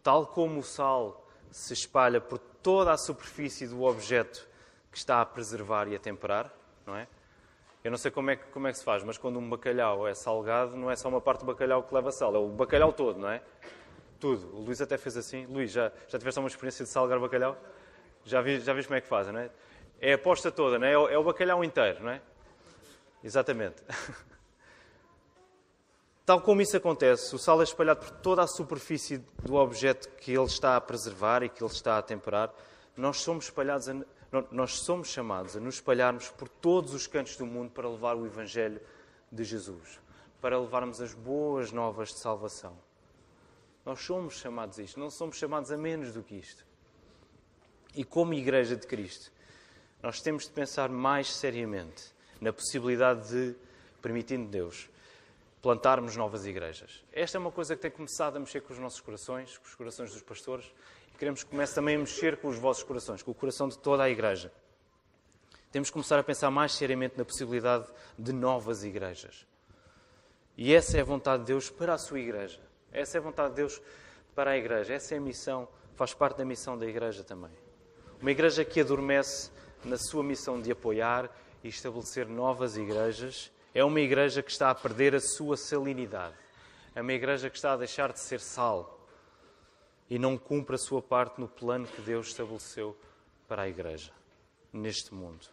tal 0.02 0.28
como 0.28 0.60
o 0.60 0.64
sal 0.64 1.28
se 1.52 1.74
espalha 1.74 2.22
por 2.22 2.38
toda 2.38 2.92
a 2.92 2.98
superfície 2.98 3.68
do 3.68 3.84
objeto 3.84 4.48
que 4.92 4.98
está 4.98 5.22
a 5.22 5.26
preservar 5.26 5.88
e 5.88 5.96
a 5.96 6.00
temperar, 6.00 6.54
não 6.86 6.96
é? 6.96 7.08
Eu 7.84 7.92
não 7.92 7.98
sei 7.98 8.10
como 8.10 8.30
é, 8.30 8.38
que, 8.38 8.46
como 8.46 8.68
é 8.68 8.72
que 8.72 8.78
se 8.78 8.84
faz, 8.84 9.04
mas 9.04 9.18
quando 9.18 9.38
um 9.38 9.50
bacalhau 9.50 10.08
é 10.08 10.14
salgado, 10.14 10.78
não 10.78 10.90
é 10.90 10.96
só 10.96 11.10
uma 11.10 11.20
parte 11.20 11.42
do 11.42 11.48
bacalhau 11.48 11.84
que 11.84 11.94
leva 11.94 12.12
sal, 12.12 12.34
é 12.34 12.40
o 12.40 12.48
bacalhau 12.48 12.94
todo, 12.94 13.20
não 13.20 13.30
é? 13.30 13.42
Tudo. 14.18 14.56
O 14.56 14.62
Luís 14.62 14.80
até 14.80 14.98
fez 14.98 15.18
assim. 15.18 15.46
Luís, 15.48 15.72
já, 15.72 15.92
já 16.08 16.18
tiveste 16.18 16.40
uma 16.40 16.48
experiência 16.48 16.86
de 16.86 16.90
salgar 16.90 17.20
bacalhau? 17.20 17.58
Já, 18.26 18.42
vi, 18.42 18.60
já 18.60 18.74
como 18.84 18.96
é 18.96 19.02
que 19.02 19.08
fazem, 19.08 19.34
não 19.34 19.40
é? 19.42 19.50
É 20.00 20.14
a 20.14 20.18
posta 20.18 20.52
toda, 20.52 20.80
não 20.80 20.88
é? 20.88 20.94
É 20.94 21.18
o 21.18 21.24
bacalhau 21.24 21.64
inteiro, 21.64 22.04
não 22.04 22.12
é? 22.12 22.22
Exatamente. 23.24 23.82
Tal 26.26 26.40
como 26.40 26.62
isso 26.62 26.78
acontece, 26.78 27.36
o 27.36 27.38
sal 27.38 27.60
é 27.60 27.66
espalhado 27.66 28.00
por 28.00 28.12
toda 28.22 28.42
a 28.44 28.48
superfície 28.48 29.18
do 29.44 29.56
objeto 29.56 30.08
que 30.18 30.32
ele 30.32 30.46
está 30.46 30.78
a 30.78 30.82
preservar 30.82 31.44
e 31.44 31.50
que 31.50 31.62
ele 31.62 31.72
está 31.72 31.98
a 31.98 32.02
temperar. 32.02 32.54
Nós 32.96 33.20
somos 33.20 33.46
espalhados, 33.46 33.90
a, 33.90 33.96
nós 34.50 34.80
somos 34.80 35.10
chamados 35.10 35.58
a 35.58 35.60
nos 35.60 35.76
espalharmos 35.76 36.30
por 36.30 36.48
todos 36.48 36.94
os 36.94 37.08
cantos 37.08 37.36
do 37.36 37.46
mundo 37.46 37.72
para 37.72 37.90
levar 37.90 38.16
o 38.16 38.26
Evangelho 38.26 38.80
de 39.30 39.44
Jesus, 39.44 40.00
para 40.40 40.58
levarmos 40.58 41.02
as 41.02 41.14
boas 41.14 41.74
novas 41.74 42.10
de 42.10 42.20
salvação. 42.20 42.78
Nós 43.86 44.00
somos 44.00 44.36
chamados 44.36 44.80
a 44.80 44.84
isto, 44.84 45.00
não 45.00 45.10
somos 45.10 45.36
chamados 45.36 45.72
a 45.72 45.78
menos 45.78 46.14
do 46.14 46.24
que 46.24 46.36
isto. 46.36 46.66
E 47.96 48.04
como 48.04 48.34
Igreja 48.34 48.76
de 48.76 48.88
Cristo, 48.88 49.32
nós 50.02 50.20
temos 50.20 50.44
de 50.44 50.52
pensar 50.52 50.90
mais 50.90 51.32
seriamente 51.34 52.04
na 52.42 52.52
possibilidade 52.52 53.30
de, 53.30 53.56
permitindo 54.02 54.50
Deus, 54.50 54.90
plantarmos 55.62 56.18
novas 56.18 56.46
igrejas. 56.46 57.04
Esta 57.14 57.38
é 57.38 57.40
uma 57.40 57.52
coisa 57.52 57.74
que 57.76 57.82
tem 57.82 57.90
começado 57.90 58.36
a 58.36 58.40
mexer 58.40 58.62
com 58.62 58.74
os 58.74 58.80
nossos 58.80 59.00
corações, 59.00 59.58
com 59.58 59.66
os 59.66 59.76
corações 59.76 60.12
dos 60.12 60.22
pastores, 60.22 60.66
e 61.14 61.18
queremos 61.18 61.44
que 61.44 61.50
comece 61.50 61.74
também 61.74 61.96
a 61.96 62.00
mexer 62.00 62.38
com 62.38 62.50
os 62.50 62.58
vossos 62.58 62.84
corações, 62.84 63.24
com 63.24 63.32
o 63.32 63.34
coração 63.34 63.70
de 63.70 63.78
toda 63.78 64.04
a 64.04 64.10
igreja. 64.10 64.52
Temos 65.72 65.90
que 65.90 65.94
começar 65.94 66.20
a 66.20 66.24
pensar 66.24 66.52
mais 66.52 66.74
seriamente 66.74 67.18
na 67.18 67.24
possibilidade 67.24 67.88
de 68.20 68.34
novas 68.34 68.84
igrejas. 68.84 69.48
E 70.58 70.74
essa 70.74 70.98
é 70.98 71.02
a 71.02 71.06
vontade 71.06 71.44
de 71.44 71.48
Deus 71.48 71.70
para 71.70 71.94
a 71.94 71.98
sua 71.98 72.20
igreja. 72.20 72.60
Essa 72.92 73.18
é 73.18 73.20
a 73.20 73.24
vontade 73.24 73.52
de 73.52 73.56
Deus 73.56 73.82
para 74.36 74.52
a 74.52 74.58
igreja. 74.58 74.94
Essa 74.94 75.16
é 75.16 75.18
a 75.18 75.22
missão, 75.22 75.68
faz 75.96 76.14
parte 76.14 76.38
da 76.38 76.46
missão 76.46 76.78
da 76.78 76.86
igreja 76.86 77.24
também. 77.24 77.63
Uma 78.24 78.32
igreja 78.32 78.64
que 78.64 78.80
adormece 78.80 79.52
na 79.84 79.98
sua 79.98 80.24
missão 80.24 80.62
de 80.62 80.72
apoiar 80.72 81.30
e 81.62 81.68
estabelecer 81.68 82.26
novas 82.26 82.78
igrejas 82.78 83.52
É 83.76 83.84
uma 83.84 84.00
igreja 84.00 84.42
que 84.42 84.50
está 84.50 84.70
a 84.70 84.76
perder 84.76 85.14
a 85.14 85.20
sua 85.20 85.58
salinidade. 85.58 86.34
É 86.96 87.02
uma 87.02 87.12
igreja 87.12 87.50
que 87.50 87.58
está 87.58 87.74
a 87.74 87.78
deixar 87.78 88.14
de 88.14 88.22
ser 88.22 88.40
sal 88.40 89.06
e 90.10 90.18
não 90.18 90.38
cumpre 90.38 90.76
a 90.76 90.78
sua 90.78 91.02
parte 91.02 91.38
no 91.38 91.50
plano 91.50 91.86
que 91.86 92.02
Deus 92.02 92.28
estabeleceu 92.28 92.96
para 93.46 93.64
a 93.64 93.68
igreja, 93.68 94.14
neste 94.72 95.14
mundo. 95.14 95.46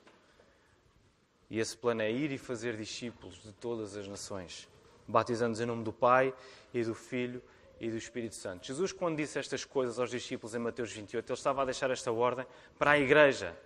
E 1.50 1.59
esse 1.59 1.76
plano 1.76 2.02
é 2.02 2.12
ir 2.12 2.30
e 2.30 2.38
fazer 2.38 2.76
discípulos 2.76 3.42
de 3.42 3.52
todas 3.54 3.96
as 3.96 4.06
nações, 4.06 4.68
batizando-os 5.09 5.61
em 5.61 5.66
nome 5.66 5.83
do 5.83 5.92
Pai 5.92 6.33
e 6.72 6.85
do 6.85 6.94
Filho 6.94 7.42
e 7.80 7.90
do 7.90 7.96
Espírito 7.96 8.34
Santo. 8.34 8.66
Jesus, 8.66 8.92
quando 8.92 9.16
disse 9.16 9.38
estas 9.38 9.64
coisas 9.64 9.98
aos 9.98 10.10
discípulos 10.10 10.54
em 10.54 10.58
Mateus 10.58 10.92
28, 10.92 11.26
ele 11.26 11.38
estava 11.38 11.62
a 11.62 11.64
deixar 11.64 11.90
esta 11.90 12.12
ordem 12.12 12.46
para 12.78 12.92
a 12.92 12.98
igreja. 12.98 13.56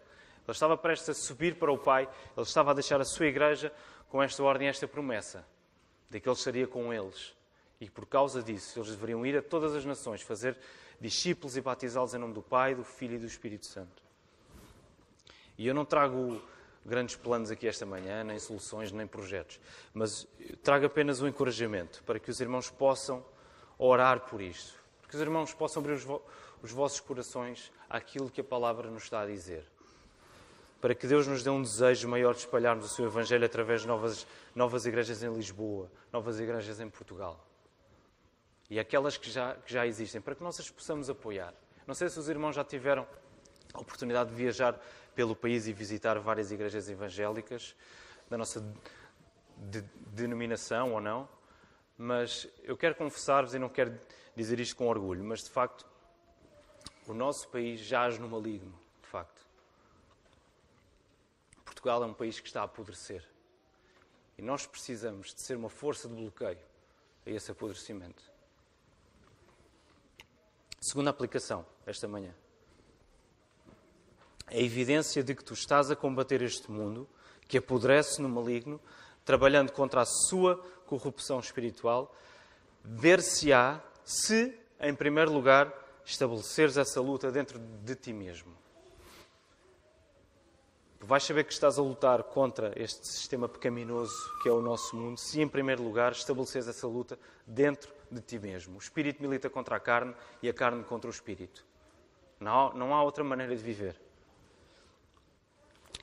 Ele 0.47 0.53
estava 0.53 0.77
prestes 0.77 1.09
a 1.09 1.15
subir 1.15 1.57
para 1.57 1.73
o 1.73 1.77
Pai, 1.77 2.09
ele 2.37 2.47
estava 2.47 2.71
a 2.71 2.75
deixar 2.75 3.01
a 3.01 3.05
sua 3.05 3.27
igreja 3.27 3.73
com 4.09 4.23
esta 4.23 4.43
ordem, 4.43 4.69
esta 4.69 4.87
promessa, 4.87 5.45
de 6.09 6.21
que 6.21 6.29
ele 6.29 6.37
estaria 6.37 6.67
com 6.69 6.95
eles. 6.95 7.35
E 7.81 7.91
por 7.91 8.07
causa 8.07 8.41
disso, 8.41 8.79
eles 8.79 8.91
deveriam 8.91 9.27
ir 9.27 9.37
a 9.37 9.43
todas 9.43 9.75
as 9.75 9.85
nações, 9.85 10.23
fazer 10.23 10.57
discípulos 11.01 11.57
e 11.57 11.61
batizá-los 11.61 12.15
em 12.15 12.19
nome 12.19 12.35
do 12.35 12.43
Pai, 12.43 12.75
do 12.75 12.85
Filho 12.85 13.17
e 13.17 13.19
do 13.19 13.27
Espírito 13.27 13.67
Santo. 13.67 14.03
E 15.59 15.67
eu 15.67 15.75
não 15.75 15.85
trago 15.85 16.41
grandes 16.87 17.17
planos 17.17 17.51
aqui 17.51 17.67
esta 17.67 17.85
manhã, 17.85 18.23
nem 18.23 18.39
soluções, 18.39 18.93
nem 18.93 19.07
projetos, 19.07 19.59
mas 19.93 20.29
trago 20.63 20.87
apenas 20.87 21.21
um 21.21 21.27
encorajamento 21.27 22.03
para 22.05 22.21
que 22.21 22.31
os 22.31 22.41
irmãos 22.41 22.71
possam 22.71 23.25
orar 23.87 24.21
por 24.21 24.41
isto, 24.41 24.75
para 25.01 25.11
que 25.11 25.17
os 25.17 25.23
irmãos 25.23 25.55
possam 25.55 25.81
abrir 25.81 25.93
os, 25.93 26.03
vo 26.03 26.23
os 26.63 26.71
vossos 26.71 27.01
corações 27.01 27.71
àquilo 27.91 28.31
que 28.31 28.41
a 28.41 28.45
palavra 28.45 28.91
nos 28.91 29.05
está 29.05 29.21
a 29.21 29.27
dizer 29.27 29.67
para 30.85 30.95
que 30.95 31.07
Deus 31.07 31.27
nos 31.27 31.43
dê 31.43 31.49
um 31.49 31.63
desejo 31.63 32.07
maior 32.07 32.35
de 32.35 32.41
espalharmos 32.41 32.85
o 32.85 32.89
seu 32.95 33.07
Evangelho 33.07 33.47
através 33.47 33.81
de 33.81 33.87
novas, 33.87 34.27
novas 34.55 34.85
igrejas 34.85 35.23
em 35.23 35.33
Lisboa, 35.33 35.91
novas 36.13 36.39
igrejas 36.39 36.79
em 36.79 36.91
Portugal. 36.91 37.43
E 38.69 38.79
aquelas 38.79 39.17
que 39.17 39.31
já, 39.31 39.55
que 39.55 39.73
já 39.73 39.87
existem, 39.87 40.21
para 40.21 40.35
que 40.35 40.43
nós 40.43 40.61
as 40.61 40.71
possamos 40.71 41.09
apoiar. 41.09 41.55
Não 41.87 41.95
sei 41.95 42.11
se 42.11 42.19
os 42.19 42.29
irmãos 42.29 42.55
já 42.55 42.63
tiveram 42.63 43.07
a 43.73 43.81
oportunidade 43.81 44.29
de 44.29 44.37
viajar 44.37 44.79
pelo 45.15 45.35
país 45.35 45.67
e 45.67 45.73
visitar 45.73 46.19
várias 46.19 46.53
igrejas 46.53 46.87
evangélicas 46.91 47.75
da 48.29 48.37
nossa 48.37 48.63
de, 49.57 49.81
denominação 50.09 50.93
ou 50.93 51.01
não, 51.01 51.27
mas 51.97 52.49
eu 52.63 52.77
quero 52.77 52.95
confessar-vos 52.95 53.55
e 53.55 53.59
não 53.59 53.69
quero 53.69 53.99
dizer 54.35 54.59
isto 54.61 54.77
com 54.77 54.89
orgulho, 54.89 55.25
mas 55.25 55.43
de 55.45 55.51
facto 55.51 55.87
o 57.07 57.15
nosso 57.15 57.49
país 57.49 57.81
jaz 57.81 58.19
no 58.19 58.29
maligno, 58.29 58.73
de 59.03 59.09
facto. 59.09 59.45
Portugal 61.65 62.03
é 62.03 62.07
um 62.07 62.15
país 62.15 62.41
que 62.41 62.47
está 62.47 62.63
a 62.63 62.65
apodrecer. 62.65 63.25
E 64.39 64.43
nós 64.43 64.67
precisamos 64.67 65.35
de 65.35 65.43
ser 65.43 65.57
uma 65.57 65.69
força 65.69 66.09
de 66.09 66.15
bloqueio 66.15 66.59
a 67.27 67.31
esse 67.31 67.51
apodrecimento. 67.51 68.23
Segunda 70.81 71.11
aplicação, 71.11 71.65
esta 71.87 72.09
manhã. 72.09 72.35
A 74.47 74.57
evidência 74.57 75.23
de 75.23 75.35
que 75.35 75.45
tu 75.45 75.55
estás 75.55 75.91
a 75.91 75.97
combater 75.97 76.43
este 76.43 76.71
mundo, 76.71 77.09
que 77.49 77.59
apodrece 77.59 78.21
no 78.21 78.29
maligno, 78.29 78.81
trabalhando 79.25 79.73
contra 79.73 80.03
a 80.03 80.07
sua 80.07 80.63
corrupção 80.87 81.41
espiritual, 81.41 82.15
ver-se-á 82.85 83.81
se, 84.05 84.57
em 84.81 84.95
primeiro 84.95 85.33
lugar, 85.33 85.73
estabeleceres 86.05 86.77
essa 86.77 87.01
luta 87.01 87.33
dentro 87.33 87.59
de 87.59 87.95
ti 87.95 88.13
mesmo. 88.13 88.55
Tu 90.99 91.07
vais 91.07 91.23
saber 91.23 91.45
que 91.45 91.53
estás 91.53 91.79
a 91.79 91.83
lutar 91.83 92.23
contra 92.23 92.73
este 92.77 93.07
sistema 93.07 93.47
pecaminoso 93.47 94.15
que 94.43 94.49
é 94.49 94.53
o 94.53 94.63
nosso 94.63 94.97
mundo, 94.97 95.19
se 95.19 95.41
em 95.41 95.49
primeiro 95.49 95.83
lugar 95.83 96.13
estabeleceres 96.13 96.67
essa 96.67 96.87
luta 96.87 97.19
dentro 97.47 97.93
de 98.11 98.21
ti 98.21 98.39
mesmo. 98.39 98.77
O 98.77 98.79
espírito 98.79 99.23
milita 99.23 99.51
contra 99.51 99.77
a 99.77 99.81
carne 99.81 100.15
e 100.43 100.49
a 100.49 100.55
carne 100.55 100.83
contra 100.85 101.09
o 101.09 101.13
espírito. 101.13 101.65
Não, 102.41 102.73
não 102.73 102.95
há 102.95 103.03
outra 103.03 103.23
maneira 103.23 103.55
de 103.55 103.63
viver. 103.63 104.01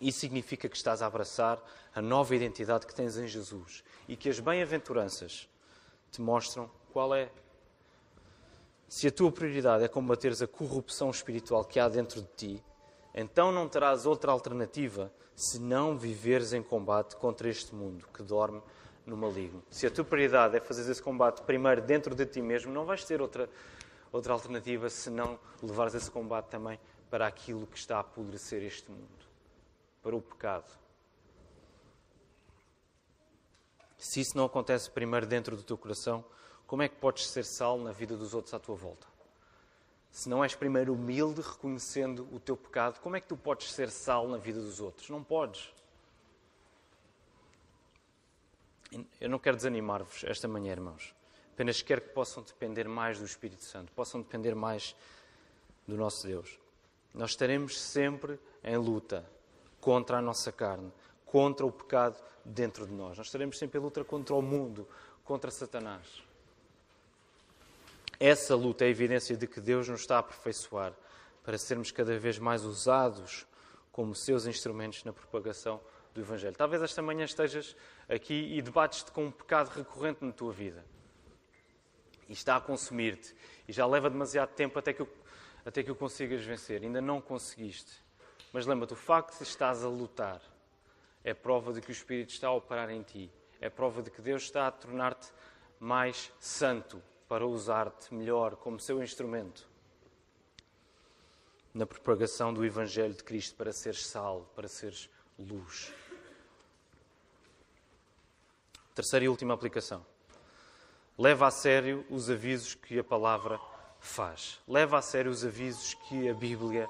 Isso 0.02 0.20
significa 0.20 0.68
que 0.68 0.76
estás 0.76 1.04
a 1.04 1.06
abraçar 1.06 1.62
a 1.94 2.02
nova 2.02 2.36
identidade 2.36 2.88
que 2.88 2.96
tens 2.96 3.18
em 3.18 3.28
Jesus 3.28 3.84
e 4.08 4.16
que 4.16 4.30
as 4.30 4.40
bem-aventuranças 4.40 5.48
te 6.12 6.20
mostram 6.20 6.70
qual 6.92 7.14
é. 7.14 7.30
Se 8.90 9.08
a 9.08 9.12
tua 9.12 9.32
prioridade 9.32 9.84
é 9.84 9.88
combateres 9.88 10.42
a 10.42 10.48
corrupção 10.48 11.12
espiritual 11.12 11.64
que 11.64 11.80
há 11.80 11.88
dentro 11.88 12.20
de 12.20 12.28
ti, 12.36 12.64
então 13.14 13.52
não 13.52 13.70
terás 13.70 14.06
outra 14.08 14.32
alternativa 14.32 15.14
se 15.36 15.60
não 15.60 15.98
viveres 15.98 16.52
em 16.52 16.64
combate 16.64 17.16
contra 17.16 17.48
este 17.48 17.74
mundo 17.76 18.08
que 18.14 18.24
dorme 18.24 18.62
no 19.06 19.16
maligno. 19.16 19.64
Se 19.70 19.86
a 19.86 19.92
tua 19.92 20.04
prioridade 20.04 20.58
é 20.58 20.60
fazer 20.60 20.90
esse 20.90 21.02
combate 21.02 21.42
primeiro 21.44 21.82
dentro 21.82 22.16
de 22.16 22.26
ti 22.26 22.42
mesmo, 22.42 22.74
não 22.74 22.86
vais 22.86 23.06
ter 23.06 23.22
outra, 23.22 23.50
outra 24.12 24.34
alternativa 24.34 24.90
se 24.90 25.10
não 25.10 25.40
levares 25.62 25.94
esse 25.94 26.10
combate 26.10 26.48
também 26.48 26.80
para 27.10 27.28
aquilo 27.28 27.68
que 27.68 27.78
está 27.78 27.98
a 27.98 28.00
apodrecer 28.02 28.64
este 28.64 28.90
mundo, 28.90 29.31
para 30.02 30.16
o 30.16 30.22
pecado. 30.22 30.72
Se 33.98 34.20
isso 34.20 34.36
não 34.36 34.46
acontece 34.46 34.90
primeiro 34.90 35.26
dentro 35.26 35.56
do 35.56 35.64
teu 35.64 35.78
coração, 35.78 36.26
como 36.66 36.82
é 36.82 36.90
que 36.90 36.96
podes 36.96 37.28
ser 37.28 37.46
sal 37.46 37.78
na 37.78 37.92
vida 37.92 38.18
dos 38.18 38.34
outros 38.34 38.54
à 38.54 38.60
tua 38.60 38.76
volta? 38.76 39.12
se 40.12 40.28
não 40.28 40.44
és 40.44 40.54
primeiro 40.54 40.94
humilde, 40.94 41.42
reconhecendo 41.42 42.28
o 42.34 42.40
teu 42.40 42.58
pecado, 42.58 43.00
como 43.00 43.16
é 43.16 43.22
que 43.22 43.28
tu 43.28 43.38
podes 43.38 43.72
ser 43.72 43.90
sal 43.90 44.28
na 44.28 44.38
vida 44.38 44.60
dos 44.60 44.82
outros? 44.82 45.10
Não 45.10 45.24
podes. 45.24 45.74
Eu 49.22 49.30
não 49.30 49.40
quero 49.40 49.56
desanimar-vos 49.56 50.26
esta 50.26 50.50
manhã, 50.50 50.74
irmãos. 50.74 51.16
Apenas 51.54 51.82
quero 51.82 52.02
que 52.02 52.10
possam 52.10 52.44
depender 52.44 52.90
mais 52.90 53.20
do 53.20 53.26
Espírito 53.26 53.64
Santo, 53.64 53.92
possam 53.94 54.22
depender 54.22 54.54
mais 54.54 54.94
do 55.88 55.96
nosso 55.96 56.28
Deus. 56.28 56.60
Nós 57.14 57.32
estaremos 57.32 57.80
sempre 57.80 58.38
em 58.64 58.76
luta 58.76 59.26
contra 59.82 60.20
a 60.20 60.22
nossa 60.22 60.52
carne, 60.52 60.94
contra 61.26 61.65
o 61.65 61.72
pecado 61.72 62.15
dentro 62.46 62.86
de 62.86 62.94
nós. 62.94 63.17
Nós 63.17 63.28
estaremos 63.28 63.58
sempre 63.58 63.80
em 63.80 63.82
luta 63.82 64.04
contra 64.04 64.36
o 64.36 64.41
mundo, 64.41 64.88
contra 65.26 65.52
Satanás. 65.52 66.24
Essa 68.20 68.56
luta 68.56 68.86
é 68.86 68.88
a 68.88 68.91
evidência 68.91 69.36
de 69.36 69.48
que 69.48 69.60
Deus 69.60 69.89
nos 69.89 70.02
está 70.02 70.17
a 70.17 70.20
aperfeiçoar 70.20 70.94
para 71.44 71.58
sermos 71.58 71.91
cada 71.91 72.17
vez 72.20 72.38
mais 72.38 72.63
usados 72.63 73.48
como 73.91 74.13
seus 74.13 74.46
instrumentos 74.46 75.04
na 75.04 75.12
propagação 75.12 75.82
do 76.13 76.22
Evangelho. 76.22 76.56
Talvez 76.56 76.82
esta 76.84 77.02
manhã 77.02 77.26
estejas 77.26 77.76
aqui 78.08 78.56
e 78.56 78.62
debates-te 78.62 79.12
com 79.12 79.26
um 79.26 79.32
pecado 79.32 79.70
recorrente 79.70 80.24
na 80.24 80.32
tua 80.32 80.54
vida. 80.54 80.86
E 82.30 82.34
está 82.34 82.56
a 82.58 82.62
consumir-te. 82.62 83.36
E 83.67 83.74
já 83.74 83.86
leva 83.86 84.10
demasiado 84.10 84.50
tempo 84.50 84.78
até 84.78 84.94
que, 84.94 85.02
o, 85.02 85.10
até 85.65 85.84
que 85.84 85.91
o 85.91 85.96
consigas 85.96 86.44
vencer. 86.44 86.84
Ainda 86.84 87.02
não 87.02 87.20
conseguiste. 87.20 87.91
Mas 88.52 88.66
lembra-te, 88.66 88.94
o 88.94 88.98
facto 88.98 89.38
de 89.38 89.44
estás 89.44 89.84
a 89.84 89.88
lutar 89.88 90.42
é 91.24 91.34
prova 91.34 91.72
de 91.72 91.82
que 91.82 91.90
o 91.90 91.92
Espírito 91.92 92.32
está 92.32 92.48
a 92.48 92.54
operar 92.54 92.90
em 92.90 93.02
ti. 93.02 93.32
É 93.60 93.70
prova 93.70 94.02
de 94.02 94.10
que 94.10 94.22
Deus 94.22 94.44
está 94.44 94.68
a 94.68 94.72
tornar-te 94.72 95.32
mais 95.80 96.32
santo, 96.40 97.02
para 97.32 97.48
usar-te 97.48 98.14
melhor 98.14 98.58
como 98.58 98.78
seu 98.78 99.02
instrumento 99.02 99.66
na 101.74 101.86
propagação 101.86 102.54
do 102.54 102.66
Evangelho 102.66 103.14
de 103.14 103.24
Cristo 103.24 103.56
para 103.56 103.72
seres 103.72 104.06
sal, 104.06 104.52
para 104.54 104.68
seres 104.68 105.10
luz. 105.40 105.94
Terceira 108.94 109.24
e 109.24 109.30
última 109.30 109.54
aplicação. 109.54 110.06
Leva 111.18 111.48
a 111.48 111.52
sério 111.52 112.06
os 112.10 112.30
avisos 112.30 112.76
que 112.76 113.00
a 113.00 113.04
palavra 113.04 113.58
faz. 114.02 114.60
Leva 114.68 114.98
a 114.98 115.02
sério 115.02 115.32
os 115.32 115.46
avisos 115.46 115.94
que 115.94 116.28
a 116.28 116.34
Bíblia 116.34 116.90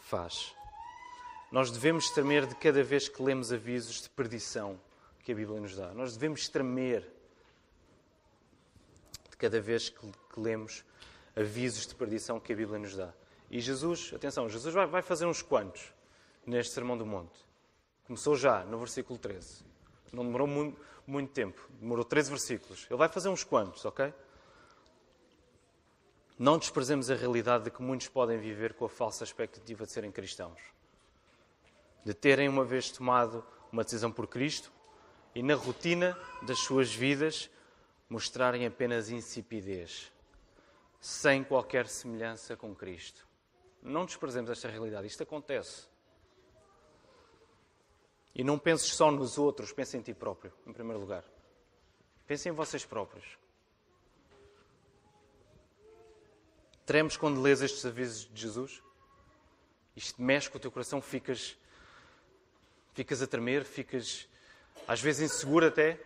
faz. 0.00 0.52
Nós 1.54 1.70
devemos 1.70 2.10
tremer 2.10 2.46
de 2.46 2.56
cada 2.56 2.82
vez 2.82 3.08
que 3.08 3.22
lemos 3.22 3.52
avisos 3.52 4.02
de 4.02 4.10
perdição 4.10 4.76
que 5.22 5.30
a 5.30 5.34
Bíblia 5.36 5.60
nos 5.60 5.76
dá. 5.76 5.94
Nós 5.94 6.14
devemos 6.14 6.48
tremer 6.48 7.08
de 9.30 9.36
cada 9.36 9.60
vez 9.60 9.88
que, 9.88 10.04
lemos 10.36 10.84
avisos 11.36 11.86
de 11.86 11.94
perdição 11.94 12.40
que 12.40 12.52
a 12.52 12.56
Bíblia 12.56 12.80
nos 12.80 12.96
dá. 12.96 13.14
E 13.48 13.60
Jesus, 13.60 14.10
atenção, 14.12 14.48
Jesus 14.48 14.74
vai, 14.74 14.84
vai 14.84 15.00
fazer 15.00 15.26
uns 15.26 15.42
quantos 15.42 15.94
neste 16.44 16.74
Sermão 16.74 16.98
do 16.98 17.06
Monte. 17.06 17.38
Começou 18.04 18.34
já, 18.34 18.64
no 18.64 18.76
versículo 18.76 19.16
13. 19.16 19.64
Não 20.12 20.24
demorou 20.24 20.48
muito, 20.48 20.80
muito 21.06 21.32
tempo, 21.32 21.70
demorou 21.78 22.04
13 22.04 22.30
versículos. 22.30 22.84
Ele 22.90 22.98
vai 22.98 23.08
fazer 23.08 23.28
uns 23.28 23.44
quantos, 23.44 23.84
ok? 23.84 24.12
Não 26.36 26.58
desprezemos 26.58 27.12
a 27.12 27.14
realidade 27.14 27.62
de 27.62 27.70
que 27.70 27.80
muitos 27.80 28.08
podem 28.08 28.38
viver 28.38 28.74
com 28.74 28.86
a 28.86 28.88
falsa 28.88 29.22
expectativa 29.22 29.86
de 29.86 29.92
serem 29.92 30.10
cristãos. 30.10 30.74
De 32.04 32.12
terem 32.12 32.48
uma 32.48 32.64
vez 32.64 32.90
tomado 32.90 33.44
uma 33.72 33.82
decisão 33.82 34.12
por 34.12 34.26
Cristo 34.26 34.72
e 35.34 35.42
na 35.42 35.54
rotina 35.54 36.18
das 36.42 36.58
suas 36.58 36.94
vidas 36.94 37.50
mostrarem 38.08 38.66
apenas 38.66 39.10
insipidez, 39.10 40.12
sem 41.00 41.42
qualquer 41.42 41.86
semelhança 41.86 42.56
com 42.56 42.74
Cristo. 42.74 43.26
Não 43.82 44.04
desprezemos 44.04 44.50
esta 44.50 44.68
realidade, 44.68 45.06
isto 45.06 45.22
acontece. 45.22 45.88
E 48.34 48.42
não 48.42 48.58
penses 48.58 48.92
só 48.94 49.10
nos 49.10 49.38
outros, 49.38 49.72
pense 49.72 49.96
em 49.96 50.00
ti 50.00 50.12
próprio, 50.12 50.52
em 50.66 50.72
primeiro 50.72 51.00
lugar. 51.00 51.24
Pense 52.26 52.48
em 52.48 52.52
vocês 52.52 52.84
próprios. 52.84 53.38
Tremes 56.86 57.16
quando 57.16 57.40
lês 57.40 57.62
estes 57.62 57.84
avisos 57.86 58.28
de 58.32 58.40
Jesus? 58.40 58.82
Isto 59.94 60.20
mexe 60.20 60.50
com 60.50 60.58
o 60.58 60.60
teu 60.60 60.70
coração, 60.70 61.00
ficas, 61.00 61.56
ficas 62.94 63.20
a 63.20 63.26
tremer, 63.26 63.64
ficas 63.64 64.28
às 64.86 65.00
vezes 65.00 65.32
inseguro 65.32 65.66
até. 65.66 65.98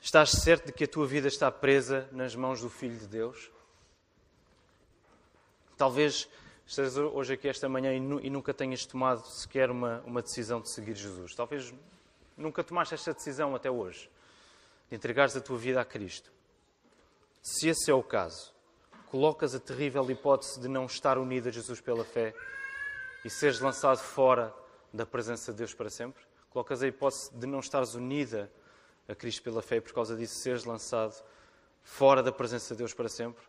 Estás 0.00 0.30
certo 0.30 0.66
de 0.66 0.72
que 0.72 0.84
a 0.84 0.88
tua 0.88 1.06
vida 1.06 1.26
está 1.26 1.50
presa 1.50 2.08
nas 2.12 2.34
mãos 2.36 2.60
do 2.60 2.70
Filho 2.70 2.96
de 2.96 3.06
Deus? 3.06 3.50
Talvez 5.76 6.28
estejas 6.66 6.96
hoje 6.96 7.34
aqui 7.34 7.48
esta 7.48 7.68
manhã 7.68 7.94
e 7.94 8.30
nunca 8.30 8.52
tenhas 8.52 8.84
tomado 8.84 9.26
sequer 9.26 9.70
uma, 9.70 10.02
uma 10.04 10.22
decisão 10.22 10.60
de 10.60 10.70
seguir 10.70 10.94
Jesus. 10.94 11.34
Talvez 11.34 11.74
nunca 12.36 12.62
tomaste 12.62 12.94
esta 12.94 13.12
decisão 13.12 13.54
até 13.54 13.70
hoje, 13.70 14.10
de 14.88 14.96
entregares 14.96 15.34
a 15.36 15.40
tua 15.40 15.56
vida 15.56 15.80
a 15.80 15.84
Cristo. 15.84 16.30
Se 17.42 17.68
esse 17.68 17.90
é 17.90 17.94
o 17.94 18.02
caso, 18.02 18.52
colocas 19.10 19.54
a 19.54 19.60
terrível 19.60 20.08
hipótese 20.10 20.60
de 20.60 20.68
não 20.68 20.84
estar 20.84 21.16
unido 21.16 21.48
a 21.48 21.52
Jesus 21.52 21.80
pela 21.80 22.04
fé 22.04 22.34
e 23.24 23.30
seres 23.30 23.60
lançado 23.60 23.98
fora 23.98 24.54
da 24.92 25.06
presença 25.06 25.52
de 25.52 25.58
Deus 25.58 25.74
para 25.74 25.90
sempre? 25.90 26.22
Colocas 26.50 26.82
a 26.82 26.86
hipótese 26.86 27.32
de 27.34 27.46
não 27.46 27.60
estares 27.60 27.94
unida 27.94 28.50
a 29.08 29.14
Cristo 29.14 29.42
pela 29.42 29.62
fé 29.62 29.76
e 29.76 29.80
por 29.80 29.92
causa 29.92 30.16
disso 30.16 30.36
seres 30.36 30.64
lançado 30.64 31.22
fora 31.82 32.22
da 32.22 32.32
presença 32.32 32.74
de 32.74 32.78
Deus 32.78 32.92
para 32.92 33.08
sempre? 33.08 33.42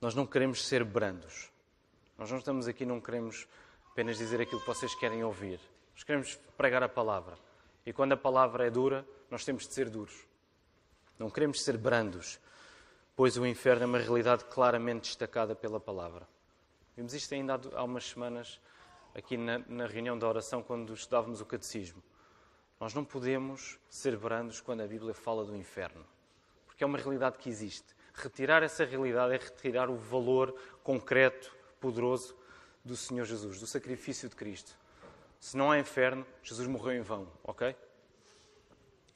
Nós 0.00 0.14
não 0.16 0.26
queremos 0.26 0.66
ser 0.66 0.82
brandos. 0.82 1.48
Nós 2.18 2.30
não 2.30 2.38
estamos 2.38 2.66
aqui, 2.66 2.84
não 2.84 3.00
queremos 3.00 3.46
apenas 3.92 4.18
dizer 4.18 4.40
aquilo 4.40 4.60
que 4.60 4.66
vocês 4.66 4.94
querem 4.96 5.22
ouvir. 5.22 5.60
Nós 5.94 6.02
queremos 6.02 6.34
pregar 6.56 6.82
a 6.82 6.88
palavra. 6.88 7.38
E 7.86 7.92
quando 7.92 8.12
a 8.12 8.16
palavra 8.16 8.66
é 8.66 8.70
dura, 8.70 9.06
nós 9.30 9.44
temos 9.44 9.66
de 9.66 9.74
ser 9.74 9.88
duros. 9.88 10.26
Não 11.18 11.30
queremos 11.30 11.62
ser 11.62 11.76
brandos, 11.76 12.40
pois 13.14 13.36
o 13.36 13.46
inferno 13.46 13.82
é 13.84 13.86
uma 13.86 13.98
realidade 13.98 14.44
claramente 14.44 15.04
destacada 15.04 15.54
pela 15.54 15.78
palavra. 15.78 16.26
Vimos 16.96 17.14
isto 17.14 17.34
ainda 17.34 17.60
há 17.74 17.84
umas 17.84 18.04
semanas 18.04 18.60
aqui 19.14 19.36
na, 19.36 19.58
na 19.66 19.86
reunião 19.86 20.18
da 20.18 20.28
oração, 20.28 20.62
quando 20.62 20.92
estudávamos 20.94 21.40
o 21.40 21.46
catecismo. 21.46 22.02
Nós 22.80 22.94
não 22.94 23.04
podemos 23.04 23.78
ser 23.88 24.16
brandos 24.16 24.60
quando 24.60 24.82
a 24.82 24.86
Bíblia 24.86 25.14
fala 25.14 25.44
do 25.44 25.56
inferno, 25.56 26.04
porque 26.66 26.82
é 26.82 26.86
uma 26.86 26.98
realidade 26.98 27.38
que 27.38 27.48
existe. 27.48 27.94
Retirar 28.14 28.62
essa 28.62 28.84
realidade 28.84 29.34
é 29.34 29.38
retirar 29.38 29.88
o 29.88 29.96
valor 29.96 30.54
concreto, 30.82 31.54
poderoso 31.80 32.36
do 32.84 32.96
Senhor 32.96 33.24
Jesus, 33.24 33.60
do 33.60 33.66
sacrifício 33.66 34.28
de 34.28 34.36
Cristo. 34.36 34.76
Se 35.38 35.56
não 35.56 35.70
há 35.70 35.78
inferno, 35.78 36.26
Jesus 36.42 36.68
morreu 36.68 36.94
em 36.94 37.02
vão, 37.02 37.28
ok? 37.42 37.74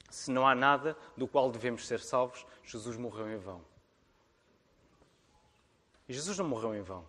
Se 0.09 0.31
não 0.31 0.47
há 0.47 0.55
nada 0.55 0.97
do 1.15 1.27
qual 1.27 1.51
devemos 1.51 1.85
ser 1.85 1.99
salvos, 1.99 2.45
Jesus 2.63 2.97
morreu 2.97 3.29
em 3.29 3.37
vão. 3.37 3.61
E 6.07 6.13
Jesus 6.13 6.37
não 6.37 6.47
morreu 6.47 6.73
em 6.75 6.81
vão. 6.81 7.05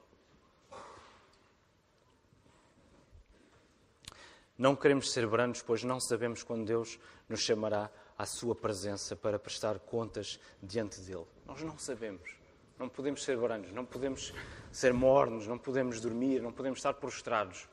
Não 4.56 4.74
queremos 4.74 5.12
ser 5.12 5.24
brandos, 5.26 5.62
pois 5.62 5.84
não 5.84 6.00
sabemos 6.00 6.42
quando 6.42 6.66
Deus 6.66 6.98
nos 7.28 7.40
chamará 7.40 7.88
à 8.18 8.26
Sua 8.26 8.56
presença 8.56 9.14
para 9.14 9.38
prestar 9.38 9.78
contas 9.78 10.40
diante 10.60 11.00
dele. 11.00 11.26
Nós 11.46 11.62
não 11.62 11.78
sabemos. 11.78 12.38
Não 12.76 12.88
podemos 12.88 13.24
ser 13.24 13.36
brandos, 13.36 13.72
não 13.72 13.84
podemos 13.84 14.32
ser 14.70 14.92
mornos, 14.92 15.46
não 15.46 15.58
podemos 15.58 16.00
dormir, 16.00 16.40
não 16.40 16.52
podemos 16.52 16.78
estar 16.78 16.94
prostrados, 16.94 17.68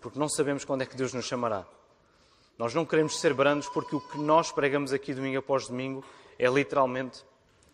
porque 0.00 0.18
não 0.18 0.28
sabemos 0.28 0.64
quando 0.64 0.82
é 0.82 0.86
que 0.86 0.96
Deus 0.96 1.14
nos 1.14 1.24
chamará. 1.24 1.66
Nós 2.58 2.74
não 2.74 2.84
queremos 2.84 3.18
ser 3.18 3.32
brandos 3.32 3.66
porque 3.70 3.96
o 3.96 4.00
que 4.00 4.18
nós 4.18 4.52
pregamos 4.52 4.92
aqui 4.92 5.14
domingo 5.14 5.38
após 5.38 5.68
domingo 5.68 6.04
é 6.38 6.46
literalmente 6.48 7.24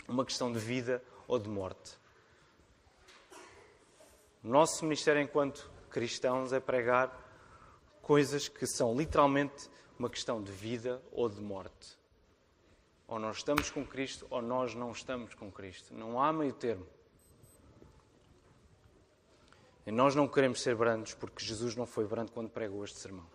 uma 0.06 0.24
questão 0.24 0.52
de 0.52 0.60
vida 0.60 1.02
ou 1.26 1.38
de 1.38 1.48
morte. 1.48 1.98
Nosso 4.46 4.84
ministério 4.84 5.20
enquanto 5.20 5.68
cristãos 5.90 6.52
é 6.52 6.60
pregar 6.60 7.10
coisas 8.00 8.46
que 8.46 8.64
são 8.64 8.96
literalmente 8.96 9.68
uma 9.98 10.08
questão 10.08 10.40
de 10.40 10.52
vida 10.52 11.02
ou 11.10 11.28
de 11.28 11.40
morte. 11.40 11.98
Ou 13.08 13.18
nós 13.18 13.38
estamos 13.38 13.70
com 13.70 13.84
Cristo 13.84 14.24
ou 14.30 14.40
nós 14.40 14.72
não 14.72 14.92
estamos 14.92 15.34
com 15.34 15.50
Cristo. 15.50 15.92
Não 15.92 16.22
há 16.22 16.32
meio 16.32 16.52
termo. 16.52 16.86
E 19.84 19.90
nós 19.90 20.14
não 20.14 20.28
queremos 20.28 20.62
ser 20.62 20.76
brandos 20.76 21.12
porque 21.12 21.44
Jesus 21.44 21.74
não 21.74 21.84
foi 21.84 22.06
brando 22.06 22.30
quando 22.30 22.48
pregou 22.48 22.84
este 22.84 23.00
sermão. 23.00 23.26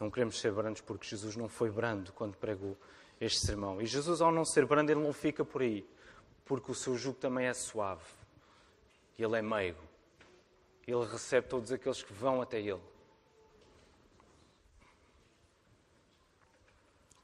Não 0.00 0.10
queremos 0.10 0.40
ser 0.40 0.52
brandos 0.52 0.80
porque 0.80 1.06
Jesus 1.06 1.36
não 1.36 1.50
foi 1.50 1.70
brando 1.70 2.14
quando 2.14 2.34
pregou 2.34 2.78
este 3.20 3.44
sermão. 3.44 3.78
E 3.82 3.84
Jesus, 3.84 4.22
ao 4.22 4.32
não 4.32 4.42
ser 4.42 4.64
brando, 4.64 4.90
ele 4.90 5.02
não 5.02 5.12
fica 5.12 5.44
por 5.44 5.60
aí 5.60 5.86
porque 6.52 6.70
o 6.70 6.74
seu 6.74 6.98
jugo 6.98 7.18
também 7.18 7.46
é 7.46 7.54
suave. 7.54 8.04
Ele 9.18 9.38
é 9.38 9.40
meigo. 9.40 9.82
Ele 10.86 11.02
recebe 11.06 11.48
todos 11.48 11.72
aqueles 11.72 12.02
que 12.02 12.12
vão 12.12 12.42
até 12.42 12.60
Ele. 12.60 12.82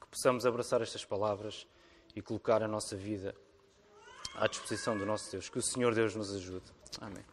Que 0.01 0.07
possamos 0.07 0.47
abraçar 0.47 0.81
estas 0.81 1.05
palavras 1.05 1.67
e 2.15 2.23
colocar 2.23 2.63
a 2.63 2.67
nossa 2.67 2.95
vida 2.95 3.35
à 4.33 4.47
disposição 4.47 4.97
do 4.97 5.05
nosso 5.05 5.31
Deus. 5.31 5.47
Que 5.47 5.59
o 5.59 5.61
Senhor 5.61 5.93
Deus 5.93 6.15
nos 6.15 6.33
ajude. 6.33 6.65
Amém. 6.99 7.23